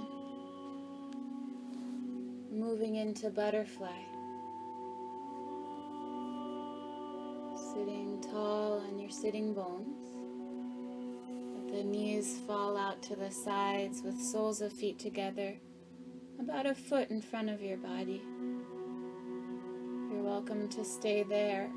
Moving 2.51 2.97
into 2.97 3.31
butterfly. 3.31 4.01
Sitting 7.73 8.25
tall 8.31 8.81
on 8.81 8.99
your 8.99 9.11
sitting 9.11 9.53
bones. 9.55 10.09
Let 11.57 11.77
the 11.77 11.85
knees 11.85 12.39
fall 12.47 12.77
out 12.77 13.03
to 13.05 13.17
the 13.17 13.31
sides 13.31 14.03
with 14.03 14.21
soles 14.21 14.61
of 14.61 14.73
feet 14.73 14.99
together, 14.99 15.55
about 16.41 16.67
a 16.67 16.75
foot 16.75 17.11
in 17.11 17.21
front 17.21 17.51
of 17.51 17.61
your 17.61 17.77
body. 17.77 18.23
You're 20.11 20.23
welcome 20.23 20.69
to 20.71 20.85
stay 20.85 21.23
there 21.23 21.71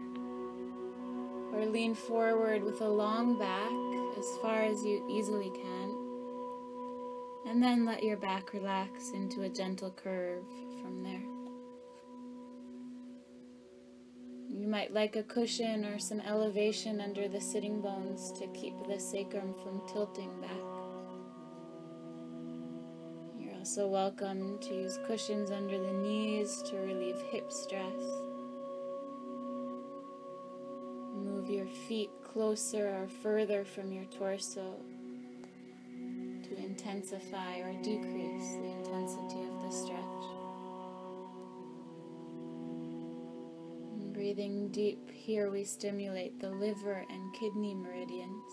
or 1.53 1.65
lean 1.65 1.95
forward 1.95 2.63
with 2.63 2.81
a 2.81 2.89
long 2.89 3.38
back 3.39 3.71
as 4.17 4.25
far 4.41 4.63
as 4.63 4.83
you 4.83 5.07
easily 5.09 5.49
can. 5.49 5.66
And 7.57 7.63
then 7.63 7.85
let 7.85 8.03
your 8.03 8.17
back 8.17 8.53
relax 8.53 9.09
into 9.15 9.41
a 9.41 9.49
gentle 9.49 9.89
curve 9.89 10.43
from 10.79 11.01
there. 11.01 11.23
You 14.47 14.67
might 14.67 14.93
like 14.93 15.15
a 15.15 15.23
cushion 15.23 15.83
or 15.83 15.97
some 15.97 16.19
elevation 16.19 17.01
under 17.01 17.27
the 17.27 17.41
sitting 17.41 17.81
bones 17.81 18.31
to 18.33 18.45
keep 18.49 18.75
the 18.87 18.99
sacrum 18.99 19.55
from 19.63 19.81
tilting 19.91 20.39
back. 20.39 20.51
You're 23.39 23.55
also 23.57 23.87
welcome 23.87 24.59
to 24.59 24.75
use 24.75 24.99
cushions 25.07 25.49
under 25.49 25.79
the 25.79 25.93
knees 25.93 26.61
to 26.69 26.75
relieve 26.75 27.19
hip 27.31 27.51
stress. 27.51 28.03
Move 31.15 31.49
your 31.49 31.65
feet 31.87 32.11
closer 32.23 32.87
or 32.87 33.07
further 33.07 33.65
from 33.65 33.91
your 33.91 34.05
torso 34.05 34.75
to 34.85 34.96
intensify 36.78 37.57
or 37.59 37.73
decrease 37.82 38.51
the 38.61 38.71
intensity 38.78 39.41
of 39.41 39.61
the 39.63 39.71
stretch. 39.71 40.25
And 43.95 44.13
breathing 44.13 44.69
deep, 44.69 45.09
here 45.09 45.49
we 45.49 45.63
stimulate 45.63 46.39
the 46.39 46.51
liver 46.51 47.03
and 47.09 47.34
kidney 47.34 47.73
meridians. 47.73 48.51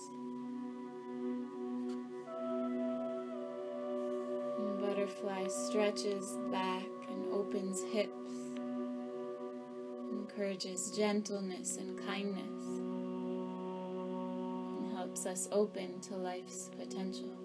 And 4.59 4.81
butterfly 4.81 5.47
stretches 5.49 6.39
back 6.51 6.87
and 7.11 7.31
opens 7.31 7.83
hips 7.93 8.11
encourages 10.13 10.91
gentleness 10.97 11.77
and 11.77 11.99
kindness 12.07 12.79
and 14.79 14.97
helps 14.97 15.27
us 15.27 15.47
open 15.53 16.01
to 16.01 16.17
life's 16.17 16.71
potential. 16.79 17.44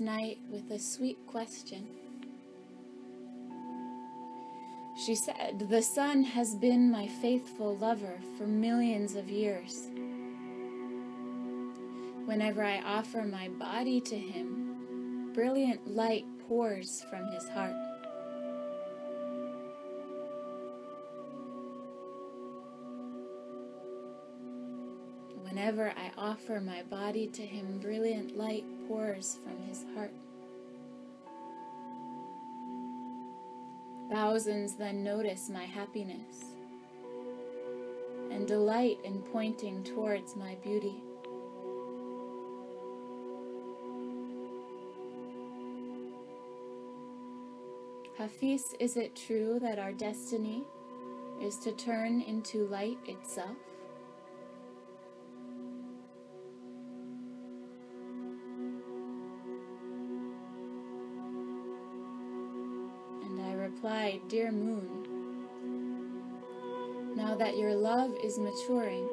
Night 0.00 0.38
with 0.50 0.70
a 0.70 0.78
sweet 0.78 1.18
question. 1.26 1.86
She 5.04 5.14
said, 5.14 5.68
The 5.68 5.82
sun 5.82 6.24
has 6.24 6.54
been 6.56 6.90
my 6.90 7.06
faithful 7.06 7.76
lover 7.76 8.18
for 8.36 8.46
millions 8.46 9.14
of 9.14 9.28
years. 9.30 9.88
Whenever 12.24 12.64
I 12.64 12.80
offer 12.82 13.22
my 13.22 13.48
body 13.48 14.00
to 14.02 14.18
him, 14.18 15.32
brilliant 15.34 15.86
light 15.86 16.24
pours 16.48 17.04
from 17.08 17.26
his 17.28 17.48
heart. 17.48 17.74
Whenever 25.42 25.90
I 25.90 26.10
offer 26.18 26.60
my 26.60 26.82
body 26.82 27.26
to 27.28 27.42
him, 27.42 27.78
brilliant 27.78 28.36
light 28.36 28.64
pours 28.88 29.38
from 29.44 29.62
his 29.68 29.84
heart. 29.94 30.12
Thousands 34.10 34.74
then 34.74 35.04
notice 35.04 35.50
my 35.50 35.64
happiness 35.64 36.56
and 38.30 38.48
delight 38.48 38.98
in 39.04 39.20
pointing 39.32 39.84
towards 39.84 40.34
my 40.34 40.54
beauty. 40.64 41.02
Hafiz, 48.16 48.74
is 48.80 48.96
it 48.96 49.14
true 49.14 49.58
that 49.60 49.78
our 49.78 49.92
destiny 49.92 50.64
is 51.40 51.56
to 51.58 51.72
turn 51.72 52.20
into 52.22 52.66
light 52.66 52.98
itself? 53.06 53.56
Dear 64.28 64.52
moon, 64.52 65.06
now 67.16 67.34
that 67.34 67.56
your 67.56 67.74
love 67.74 68.14
is 68.22 68.38
maturing, 68.38 69.08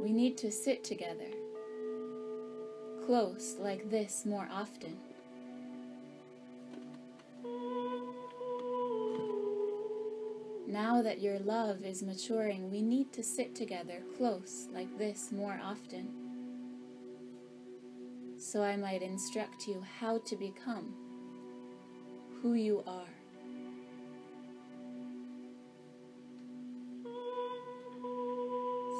we 0.00 0.12
need 0.12 0.38
to 0.38 0.52
sit 0.52 0.84
together, 0.84 1.26
close 3.04 3.56
like 3.58 3.90
this 3.90 4.24
more 4.24 4.48
often. 4.52 4.96
Now 10.68 11.02
that 11.02 11.20
your 11.20 11.40
love 11.40 11.82
is 11.82 12.04
maturing, 12.04 12.70
we 12.70 12.82
need 12.82 13.12
to 13.14 13.24
sit 13.24 13.56
together 13.56 14.00
close 14.16 14.68
like 14.72 14.96
this 14.96 15.32
more 15.32 15.60
often, 15.60 16.08
so 18.38 18.62
I 18.62 18.76
might 18.76 19.02
instruct 19.02 19.66
you 19.66 19.82
how 19.98 20.18
to 20.18 20.36
become 20.36 20.94
who 22.42 22.54
you 22.54 22.82
are. 22.86 23.14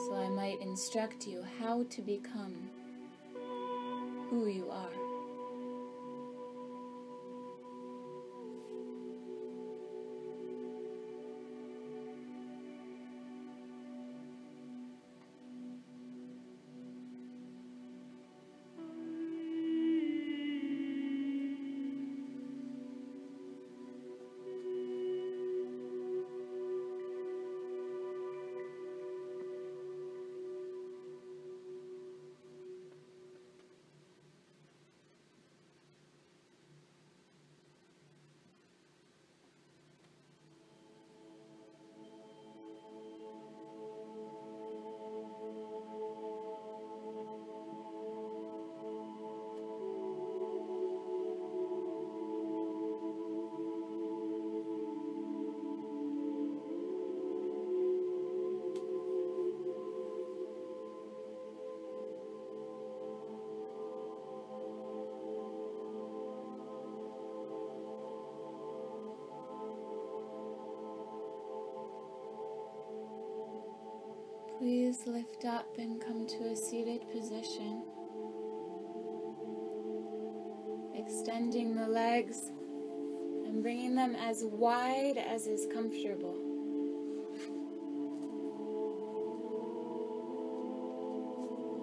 So 0.06 0.14
I 0.14 0.28
might 0.28 0.60
instruct 0.60 1.26
you 1.26 1.44
how 1.60 1.84
to 1.90 2.02
become 2.02 2.70
who 4.30 4.46
you 4.46 4.68
are. 4.70 5.07
Please 74.58 75.06
lift 75.06 75.44
up 75.44 75.78
and 75.78 76.00
come 76.04 76.26
to 76.26 76.48
a 76.48 76.56
seated 76.56 77.02
position. 77.12 77.80
Extending 80.96 81.76
the 81.76 81.86
legs 81.86 82.50
and 83.46 83.62
bringing 83.62 83.94
them 83.94 84.16
as 84.16 84.42
wide 84.44 85.16
as 85.16 85.46
is 85.46 85.68
comfortable. 85.72 86.34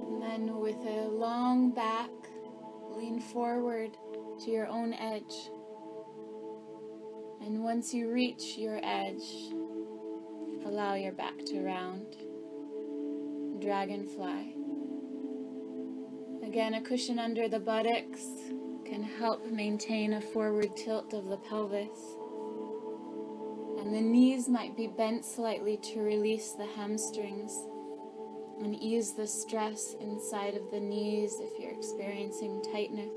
And 0.07 0.21
then 0.21 0.57
with 0.57 0.75
a 0.75 1.07
long 1.07 1.71
back, 1.71 2.09
lean 2.93 3.21
forward 3.21 3.91
to 4.43 4.51
your 4.51 4.67
own 4.67 4.93
edge. 4.95 5.49
And 7.39 7.63
once 7.63 7.93
you 7.93 8.11
reach 8.11 8.57
your 8.57 8.81
edge, 8.83 9.53
allow 10.65 10.95
your 10.95 11.13
back 11.13 11.37
to 11.45 11.61
round. 11.61 12.24
Dragonfly. 13.65 14.55
Again, 16.45 16.75
a 16.75 16.81
cushion 16.81 17.17
under 17.17 17.47
the 17.47 17.59
buttocks 17.59 18.27
can 18.85 19.01
help 19.01 19.43
maintain 19.51 20.13
a 20.13 20.21
forward 20.21 20.75
tilt 20.75 21.15
of 21.15 21.25
the 21.25 21.37
pelvis. 21.37 21.97
And 23.79 23.91
the 23.91 24.01
knees 24.01 24.47
might 24.47 24.77
be 24.77 24.85
bent 24.85 25.25
slightly 25.25 25.77
to 25.77 26.01
release 26.01 26.51
the 26.51 26.67
hamstrings 26.67 27.57
and 28.61 28.75
ease 28.75 29.13
the 29.13 29.25
stress 29.25 29.95
inside 29.99 30.53
of 30.53 30.69
the 30.69 30.79
knees 30.79 31.35
if 31.39 31.59
you're 31.59 31.73
experiencing 31.73 32.61
tightness. 32.71 33.09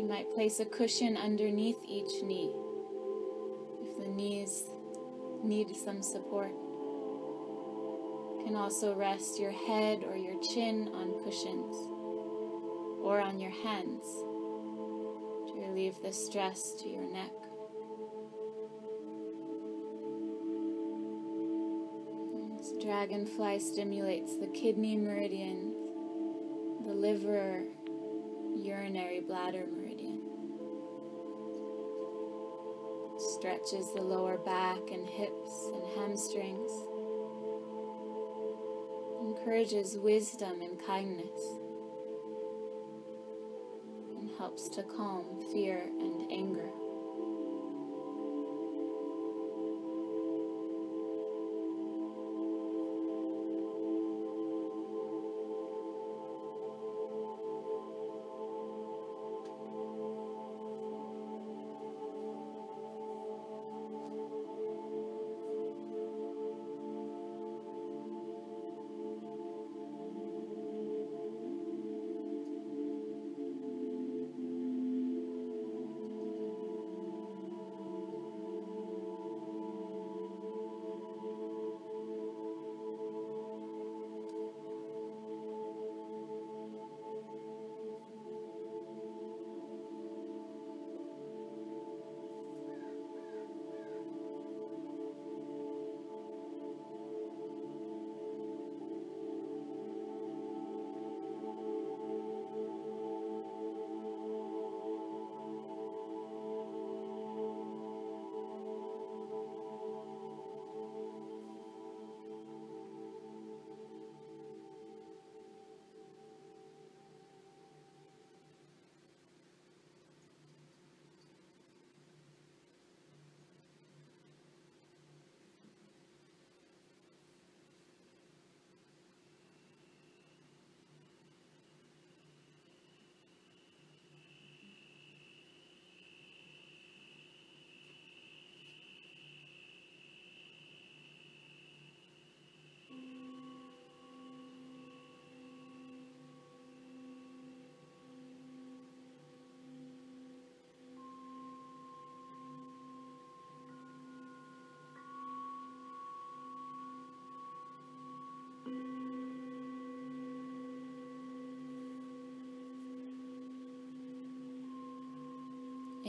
You 0.00 0.04
might 0.08 0.34
place 0.34 0.58
a 0.58 0.64
cushion 0.64 1.16
underneath 1.16 1.78
each 1.86 2.24
knee 2.24 2.52
if 3.84 4.00
the 4.00 4.08
knees 4.08 4.64
need 5.44 5.76
some 5.76 6.02
support. 6.02 6.50
Can 8.48 8.56
also 8.56 8.94
rest 8.94 9.38
your 9.38 9.50
head 9.50 10.04
or 10.08 10.16
your 10.16 10.40
chin 10.40 10.88
on 10.94 11.22
cushions 11.22 11.76
or 13.02 13.20
on 13.20 13.38
your 13.38 13.50
hands 13.50 14.06
to 15.48 15.68
relieve 15.68 15.96
the 16.02 16.10
stress 16.10 16.72
to 16.76 16.88
your 16.88 17.04
neck. 17.12 17.30
This 22.56 22.72
dragonfly 22.82 23.58
stimulates 23.58 24.38
the 24.38 24.46
kidney 24.46 24.96
meridian, 24.96 25.74
the 26.86 26.94
liver, 26.94 27.64
urinary 28.56 29.20
bladder 29.20 29.66
meridian. 29.70 30.22
Stretches 33.36 33.92
the 33.92 34.00
lower 34.00 34.38
back 34.38 34.80
and 34.90 35.06
hips 35.06 35.70
and 35.74 35.84
hamstrings. 35.98 36.87
Encourages 39.38 39.96
wisdom 39.96 40.60
and 40.62 40.84
kindness. 40.84 41.40
And 44.18 44.30
helps 44.36 44.68
to 44.70 44.82
calm 44.82 45.24
fear 45.52 45.78
and 45.78 46.30
anger. 46.30 46.68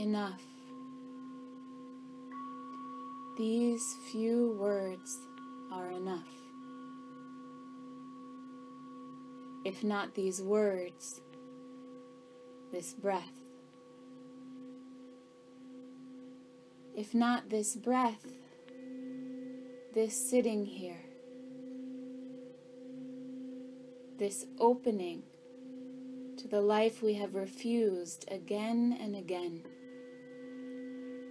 Enough. 0.00 0.40
These 3.36 3.96
few 4.10 4.56
words 4.58 5.18
are 5.70 5.90
enough. 5.90 6.28
If 9.62 9.84
not 9.84 10.14
these 10.14 10.40
words, 10.40 11.20
this 12.72 12.94
breath. 12.94 13.42
If 16.96 17.14
not 17.14 17.50
this 17.50 17.76
breath, 17.76 18.26
this 19.94 20.30
sitting 20.30 20.64
here, 20.64 21.04
this 24.18 24.46
opening 24.58 25.24
to 26.38 26.48
the 26.48 26.62
life 26.62 27.02
we 27.02 27.14
have 27.14 27.34
refused 27.34 28.24
again 28.30 28.96
and 28.98 29.14
again 29.14 29.62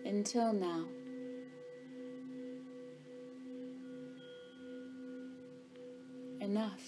until 0.10 0.52
now. 0.52 0.86
Enough. 6.42 6.82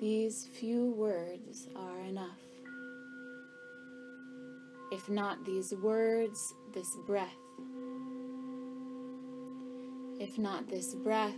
These 0.00 0.48
few 0.58 0.92
words 0.92 1.68
are 1.76 2.00
enough. 2.00 2.40
If 4.92 5.10
not 5.10 5.44
these 5.44 5.74
words, 5.74 6.54
this 6.72 6.88
breath. 7.06 7.36
If 10.18 10.38
not 10.38 10.68
this 10.70 10.94
breath, 10.94 11.36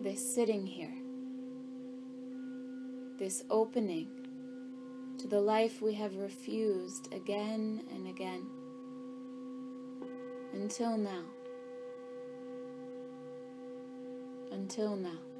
this 0.00 0.34
sitting 0.34 0.66
here, 0.66 0.94
this 3.18 3.44
opening 3.50 4.23
to 5.24 5.30
the 5.30 5.40
life 5.40 5.80
we 5.80 5.94
have 5.94 6.16
refused 6.16 7.10
again 7.14 7.82
and 7.94 8.06
again 8.06 8.44
until 10.52 10.98
now. 10.98 11.22
Until 14.52 14.96
now. 14.96 15.33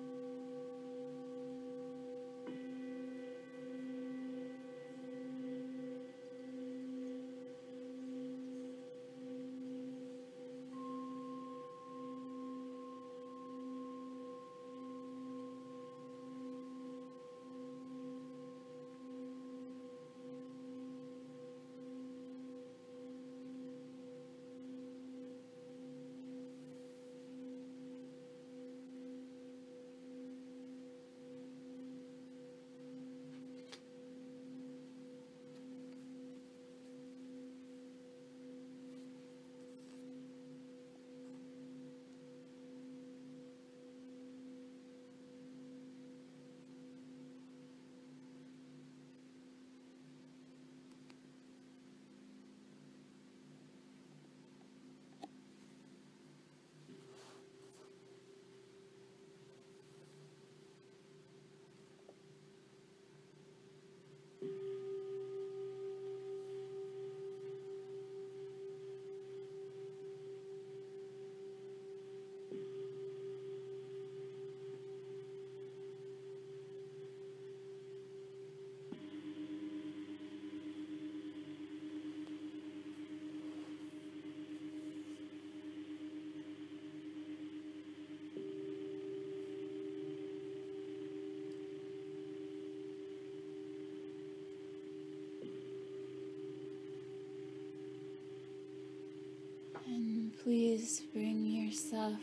Please 100.84 101.00
bring 101.14 101.46
yourself 101.46 102.20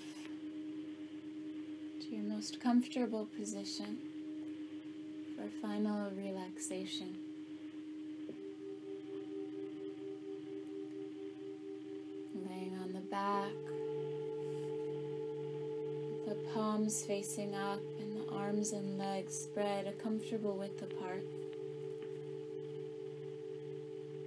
to 1.99 2.07
your 2.15 2.21
most 2.21 2.59
comfortable 2.59 3.27
position 3.35 3.97
for 5.35 5.49
final 5.59 6.11
relaxation. 6.11 7.17
Laying 12.35 12.77
on 12.83 12.93
the 12.93 12.99
back, 12.99 13.49
the 16.27 16.35
palms 16.53 17.03
facing 17.03 17.55
up 17.55 17.81
and 17.99 18.15
the 18.15 18.31
arms 18.31 18.73
and 18.73 18.99
legs 18.99 19.33
spread 19.33 19.87
a 19.87 19.93
comfortable 19.93 20.55
width 20.55 20.83
apart. 20.83 21.23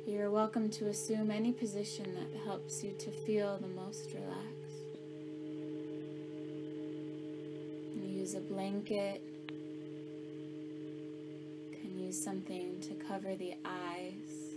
You're 0.06 0.31
welcome 0.31 0.69
to 0.70 0.89
assume 0.89 1.31
any 1.31 1.52
position 1.52 2.15
that 2.15 2.40
helps 2.44 2.85
you 2.85 2.93
to 2.98 3.11
feel 3.11 3.56
the 3.56 3.69
most 3.95 4.15
relaxed. 4.15 4.51
use 7.97 8.35
a 8.35 8.41
blanket, 8.41 9.21
can 11.81 11.99
use 11.99 12.23
something 12.23 12.81
to 12.81 12.95
cover 12.95 13.37
the 13.37 13.55
eyes. 13.65 14.55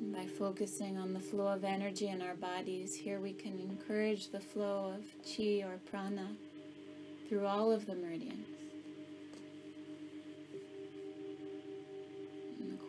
And 0.00 0.14
by 0.14 0.26
focusing 0.26 0.98
on 0.98 1.12
the 1.12 1.20
flow 1.20 1.48
of 1.48 1.64
energy 1.64 2.06
in 2.08 2.22
our 2.22 2.36
bodies, 2.36 2.94
here 2.94 3.18
we 3.18 3.32
can 3.32 3.58
encourage 3.58 4.28
the 4.28 4.40
flow 4.40 4.94
of 4.96 5.04
chi 5.24 5.62
or 5.66 5.80
prana 5.90 6.28
through 7.28 7.46
all 7.46 7.72
of 7.72 7.86
the 7.86 7.94
meridians. 7.94 8.59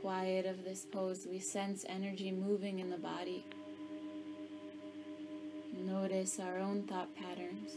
Quiet 0.01 0.47
of 0.47 0.63
this 0.63 0.85
pose, 0.91 1.27
we 1.29 1.37
sense 1.37 1.85
energy 1.87 2.31
moving 2.31 2.79
in 2.79 2.89
the 2.89 2.97
body. 2.97 3.45
Notice 5.77 6.39
our 6.39 6.57
own 6.57 6.83
thought 6.83 7.15
patterns 7.15 7.75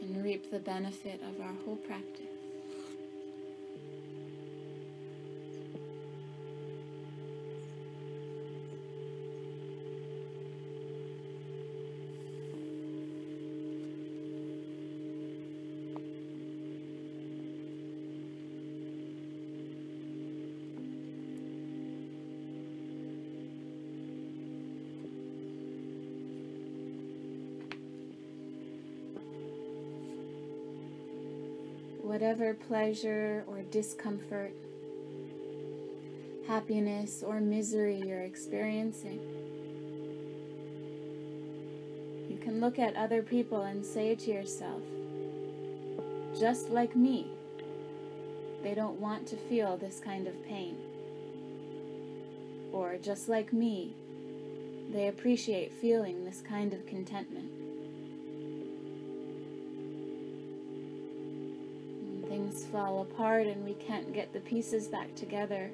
and 0.00 0.24
reap 0.24 0.50
the 0.50 0.58
benefit 0.58 1.20
of 1.22 1.40
our 1.40 1.52
whole 1.64 1.76
practice. 1.76 2.31
Pleasure 32.54 33.44
or 33.46 33.62
discomfort, 33.70 34.52
happiness 36.46 37.22
or 37.22 37.40
misery 37.40 38.02
you're 38.04 38.22
experiencing. 38.22 39.20
You 42.28 42.38
can 42.38 42.60
look 42.60 42.78
at 42.78 42.96
other 42.96 43.22
people 43.22 43.62
and 43.62 43.84
say 43.84 44.14
to 44.14 44.30
yourself, 44.30 44.82
just 46.38 46.70
like 46.70 46.96
me, 46.96 47.28
they 48.62 48.74
don't 48.74 49.00
want 49.00 49.26
to 49.28 49.36
feel 49.36 49.76
this 49.76 50.00
kind 50.00 50.26
of 50.26 50.44
pain. 50.44 50.76
Or 52.72 52.96
just 52.96 53.28
like 53.28 53.52
me, 53.52 53.94
they 54.90 55.08
appreciate 55.08 55.72
feeling 55.72 56.24
this 56.24 56.40
kind 56.40 56.72
of 56.72 56.86
contentment. 56.86 57.51
Fall 62.72 63.02
apart 63.02 63.46
and 63.46 63.64
we 63.64 63.74
can't 63.74 64.14
get 64.14 64.32
the 64.32 64.40
pieces 64.40 64.88
back 64.88 65.14
together, 65.14 65.70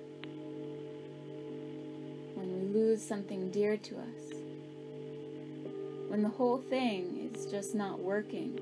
when 2.35 2.53
we 2.53 2.79
lose 2.79 3.03
something 3.03 3.51
dear 3.53 3.77
to 3.77 3.95
us, 3.95 4.35
when 6.09 6.23
the 6.23 6.29
whole 6.29 6.59
thing 6.59 7.31
is 7.33 7.47
just 7.47 7.75
not 7.75 8.01
working. 8.01 8.61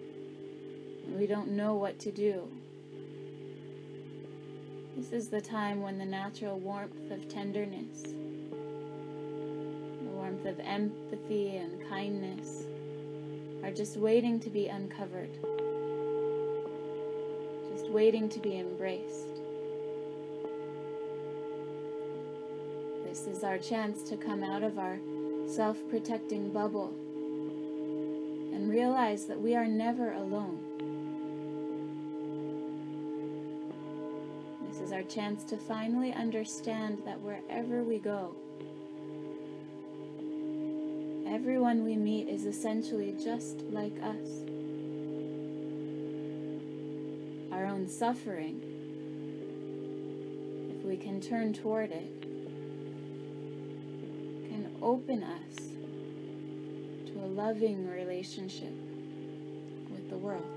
And 1.07 1.19
we 1.19 1.27
don't 1.27 1.53
know 1.53 1.75
what 1.75 1.99
to 2.01 2.13
do. 2.13 2.49
This 4.97 5.13
is 5.13 5.29
the 5.29 5.41
time 5.41 5.83
when 5.83 5.99
the 5.99 6.05
natural 6.05 6.59
warmth 6.59 7.11
of 7.11 7.29
tenderness, 7.29 8.03
the 8.03 10.11
warmth 10.11 10.45
of 10.47 10.59
empathy 10.61 11.57
and 11.57 11.89
kindness 11.89 12.65
are 13.63 13.71
just 13.71 13.97
waiting 13.97 14.41
to 14.41 14.51
be 14.51 14.69
uncovered 14.69 15.39
waiting 17.97 18.29
to 18.29 18.39
be 18.41 18.59
embraced. 18.59 19.41
This 23.07 23.27
is 23.27 23.43
our 23.43 23.57
chance 23.57 24.03
to 24.11 24.19
come 24.19 24.45
out 24.45 24.63
of 24.63 24.79
our 24.79 24.99
self 25.47 25.79
protecting 25.89 26.53
bubble 26.53 26.93
and 28.53 28.69
realize 28.69 29.25
that 29.25 29.41
we 29.41 29.57
are 29.57 29.67
never 29.67 30.13
alone. 30.13 30.59
This 34.69 34.83
is 34.83 34.93
our 34.93 35.05
chance 35.05 35.43
to 35.45 35.57
finally 35.57 36.13
understand 36.13 37.01
that 37.07 37.19
wherever 37.23 37.83
we 37.83 37.99
go, 37.99 38.37
everyone 41.27 41.83
we 41.83 41.97
meet 41.97 42.29
is 42.29 42.45
essentially 42.45 43.17
just 43.19 43.63
like 43.71 43.97
us. 44.03 44.56
Own 47.77 47.87
suffering, 47.87 48.63
if 50.71 50.83
we 50.83 50.97
can 50.97 51.21
turn 51.21 51.53
toward 51.53 51.91
it, 51.91 52.23
can 54.49 54.75
open 54.81 55.23
us 55.23 55.57
to 57.07 57.19
a 57.23 57.27
loving 57.27 57.87
relationship 57.87 58.73
with 59.91 60.09
the 60.09 60.17
world. 60.17 60.56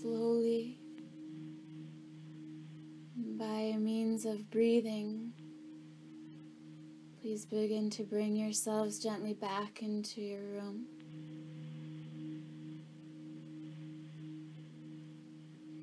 Slowly 0.00 0.78
by 3.38 3.74
means 3.78 4.26
of 4.26 4.50
breathing. 4.50 5.32
Please 7.20 7.44
begin 7.44 7.90
to 7.90 8.02
bring 8.02 8.36
yourselves 8.36 8.98
gently 8.98 9.32
back 9.32 9.82
into 9.82 10.20
your 10.20 10.42
room. 10.42 10.86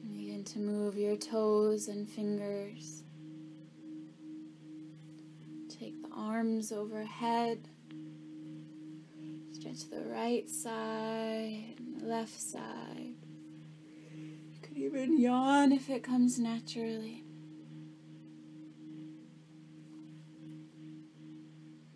Begin 0.07 0.43
to 0.45 0.59
move 0.59 0.95
your 0.95 1.15
toes 1.15 1.87
and 1.87 2.07
fingers. 2.07 3.03
Take 5.69 6.01
the 6.01 6.09
arms 6.15 6.71
overhead. 6.71 7.67
Stretch 9.51 9.89
the 9.89 10.03
right 10.07 10.49
side 10.49 11.75
and 11.77 12.01
the 12.01 12.05
left 12.05 12.39
side. 12.39 13.02
Even 14.93 15.19
yawn 15.19 15.71
if 15.71 15.89
it 15.89 16.03
comes 16.03 16.37
naturally. 16.37 17.23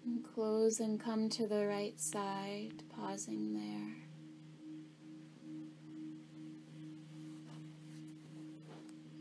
And 0.04 0.24
close 0.24 0.80
and 0.80 1.00
come 1.00 1.30
to 1.30 1.46
the 1.46 1.68
right 1.68 2.00
side, 2.00 2.82
pausing 2.90 3.54
there. 3.54 3.94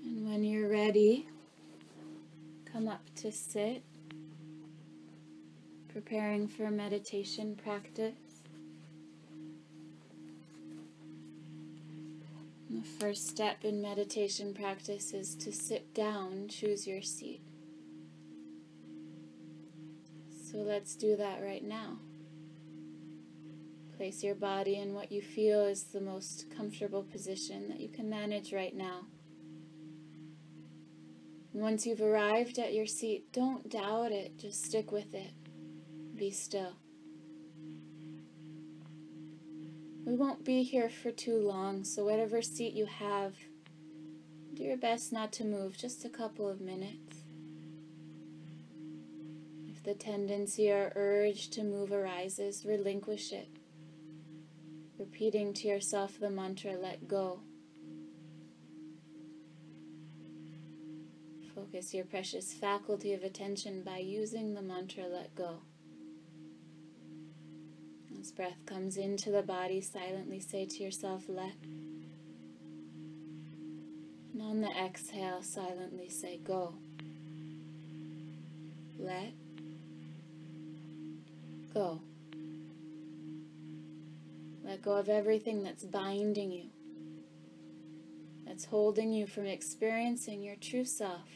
And 0.04 0.26
when 0.26 0.42
you're 0.42 0.70
ready, 0.70 1.28
come 2.72 2.88
up 2.88 3.04
to 3.16 3.30
sit, 3.30 3.82
preparing 5.88 6.48
for 6.48 6.70
meditation 6.70 7.54
practice. 7.62 8.25
First 12.86 13.28
step 13.28 13.64
in 13.64 13.82
meditation 13.82 14.54
practice 14.54 15.12
is 15.12 15.34
to 15.36 15.52
sit 15.52 15.92
down, 15.94 16.48
choose 16.48 16.86
your 16.86 17.02
seat. 17.02 17.42
So 20.50 20.58
let's 20.58 20.94
do 20.94 21.16
that 21.16 21.42
right 21.42 21.64
now. 21.64 21.98
Place 23.96 24.22
your 24.22 24.34
body 24.34 24.76
in 24.76 24.94
what 24.94 25.10
you 25.10 25.20
feel 25.20 25.64
is 25.64 25.84
the 25.84 26.00
most 26.00 26.46
comfortable 26.54 27.02
position 27.02 27.68
that 27.68 27.80
you 27.80 27.88
can 27.88 28.08
manage 28.08 28.52
right 28.52 28.74
now. 28.74 29.06
Once 31.52 31.86
you've 31.86 32.02
arrived 32.02 32.58
at 32.58 32.74
your 32.74 32.86
seat, 32.86 33.32
don't 33.32 33.70
doubt 33.70 34.12
it, 34.12 34.38
just 34.38 34.64
stick 34.64 34.92
with 34.92 35.14
it. 35.14 35.32
Be 36.14 36.30
still. 36.30 36.74
We 40.06 40.14
won't 40.14 40.44
be 40.44 40.62
here 40.62 40.88
for 40.88 41.10
too 41.10 41.36
long, 41.36 41.82
so 41.82 42.04
whatever 42.04 42.40
seat 42.40 42.74
you 42.74 42.86
have, 42.86 43.34
do 44.54 44.62
your 44.62 44.76
best 44.76 45.12
not 45.12 45.32
to 45.32 45.44
move 45.44 45.76
just 45.76 46.04
a 46.04 46.08
couple 46.08 46.48
of 46.48 46.60
minutes. 46.60 47.24
If 49.68 49.82
the 49.82 49.94
tendency 49.94 50.70
or 50.70 50.92
urge 50.94 51.50
to 51.50 51.64
move 51.64 51.90
arises, 51.90 52.64
relinquish 52.64 53.32
it, 53.32 53.48
repeating 54.96 55.52
to 55.54 55.66
yourself 55.66 56.20
the 56.20 56.30
mantra, 56.30 56.74
let 56.74 57.08
go. 57.08 57.40
Focus 61.52 61.92
your 61.92 62.04
precious 62.04 62.52
faculty 62.52 63.12
of 63.12 63.24
attention 63.24 63.82
by 63.82 63.98
using 63.98 64.54
the 64.54 64.62
mantra, 64.62 65.08
let 65.08 65.34
go. 65.34 65.62
As 68.18 68.32
breath 68.32 68.64
comes 68.66 68.96
into 68.96 69.30
the 69.30 69.42
body, 69.42 69.80
silently 69.80 70.40
say 70.40 70.64
to 70.66 70.82
yourself, 70.82 71.24
let. 71.28 71.54
And 74.32 74.42
on 74.42 74.60
the 74.60 74.70
exhale, 74.70 75.42
silently 75.42 76.08
say, 76.08 76.38
go. 76.42 76.74
Let. 78.98 79.32
Go. 81.74 82.00
Let 84.64 84.82
go 84.82 84.96
of 84.96 85.08
everything 85.08 85.62
that's 85.62 85.84
binding 85.84 86.50
you, 86.50 86.70
that's 88.46 88.64
holding 88.64 89.12
you 89.12 89.26
from 89.26 89.46
experiencing 89.46 90.42
your 90.42 90.56
true 90.56 90.84
self. 90.84 91.28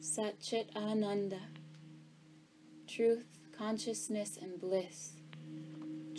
Satchit 0.00 0.74
Ananda. 0.74 1.40
Truth, 2.86 3.26
consciousness, 3.56 4.38
and 4.40 4.58
bliss 4.58 5.17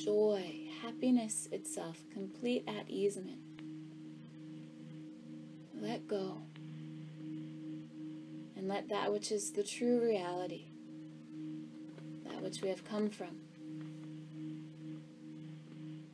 joy, 0.04 0.70
happiness 0.82 1.48
itself, 1.52 1.98
complete 2.14 2.64
at 2.68 2.90
easement. 2.90 3.40
Let 5.82 6.08
go. 6.08 6.42
And 8.56 8.68
let 8.68 8.90
that 8.90 9.12
which 9.12 9.32
is 9.32 9.52
the 9.52 9.64
true 9.64 10.02
reality, 10.02 10.66
that 12.26 12.42
which 12.42 12.62
we 12.62 12.70
have 12.70 12.84
come 12.84 13.10
from, 13.10 13.38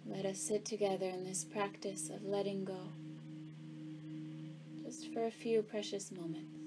let 0.05 0.25
us 0.25 0.39
sit 0.39 0.65
together 0.65 1.07
in 1.07 1.25
this 1.25 1.43
practice 1.43 2.09
of 2.09 2.23
letting 2.23 2.65
go, 2.65 2.79
just 4.83 5.11
for 5.11 5.25
a 5.25 5.31
few 5.31 5.61
precious 5.61 6.11
moments. 6.11 6.64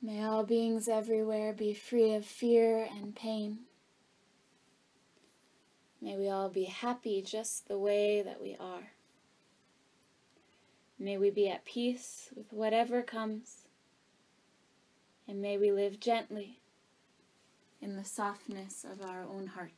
May 0.00 0.22
all 0.22 0.44
beings 0.44 0.88
everywhere 0.88 1.52
be 1.52 1.74
free 1.74 2.14
of 2.14 2.24
fear 2.24 2.88
and 2.90 3.16
pain. 3.16 3.60
May 6.00 6.16
we 6.16 6.28
all 6.28 6.48
be 6.48 6.64
happy 6.64 7.20
just 7.20 7.66
the 7.66 7.78
way 7.78 8.22
that 8.22 8.40
we 8.40 8.56
are. 8.60 8.92
May 11.00 11.18
we 11.18 11.30
be 11.30 11.48
at 11.48 11.64
peace 11.64 12.30
with 12.36 12.52
whatever 12.52 13.02
comes. 13.02 13.66
And 15.26 15.42
may 15.42 15.58
we 15.58 15.72
live 15.72 15.98
gently 15.98 16.60
in 17.82 17.96
the 17.96 18.04
softness 18.04 18.84
of 18.84 19.04
our 19.04 19.24
own 19.24 19.48
hearts. 19.48 19.77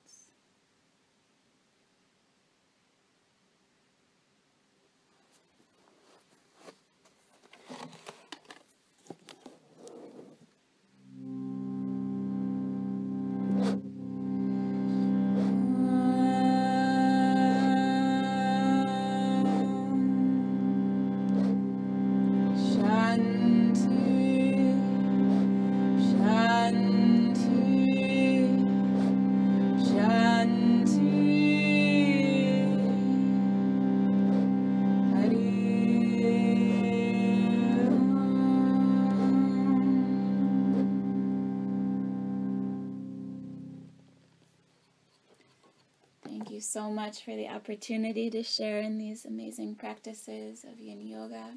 So 46.70 46.88
much 46.88 47.24
for 47.24 47.34
the 47.34 47.48
opportunity 47.48 48.30
to 48.30 48.44
share 48.44 48.80
in 48.80 48.96
these 48.96 49.24
amazing 49.24 49.74
practices 49.74 50.64
of 50.64 50.78
yin 50.78 51.04
yoga. 51.04 51.54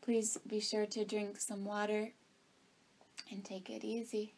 Please 0.00 0.38
be 0.46 0.60
sure 0.60 0.86
to 0.86 1.04
drink 1.04 1.38
some 1.38 1.66
water 1.66 2.12
and 3.30 3.44
take 3.44 3.68
it 3.68 3.84
easy. 3.84 4.32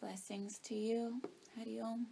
Blessings 0.00 0.58
to 0.58 0.76
you. 0.76 1.22
Hari 1.56 1.80
Om. 1.80 2.06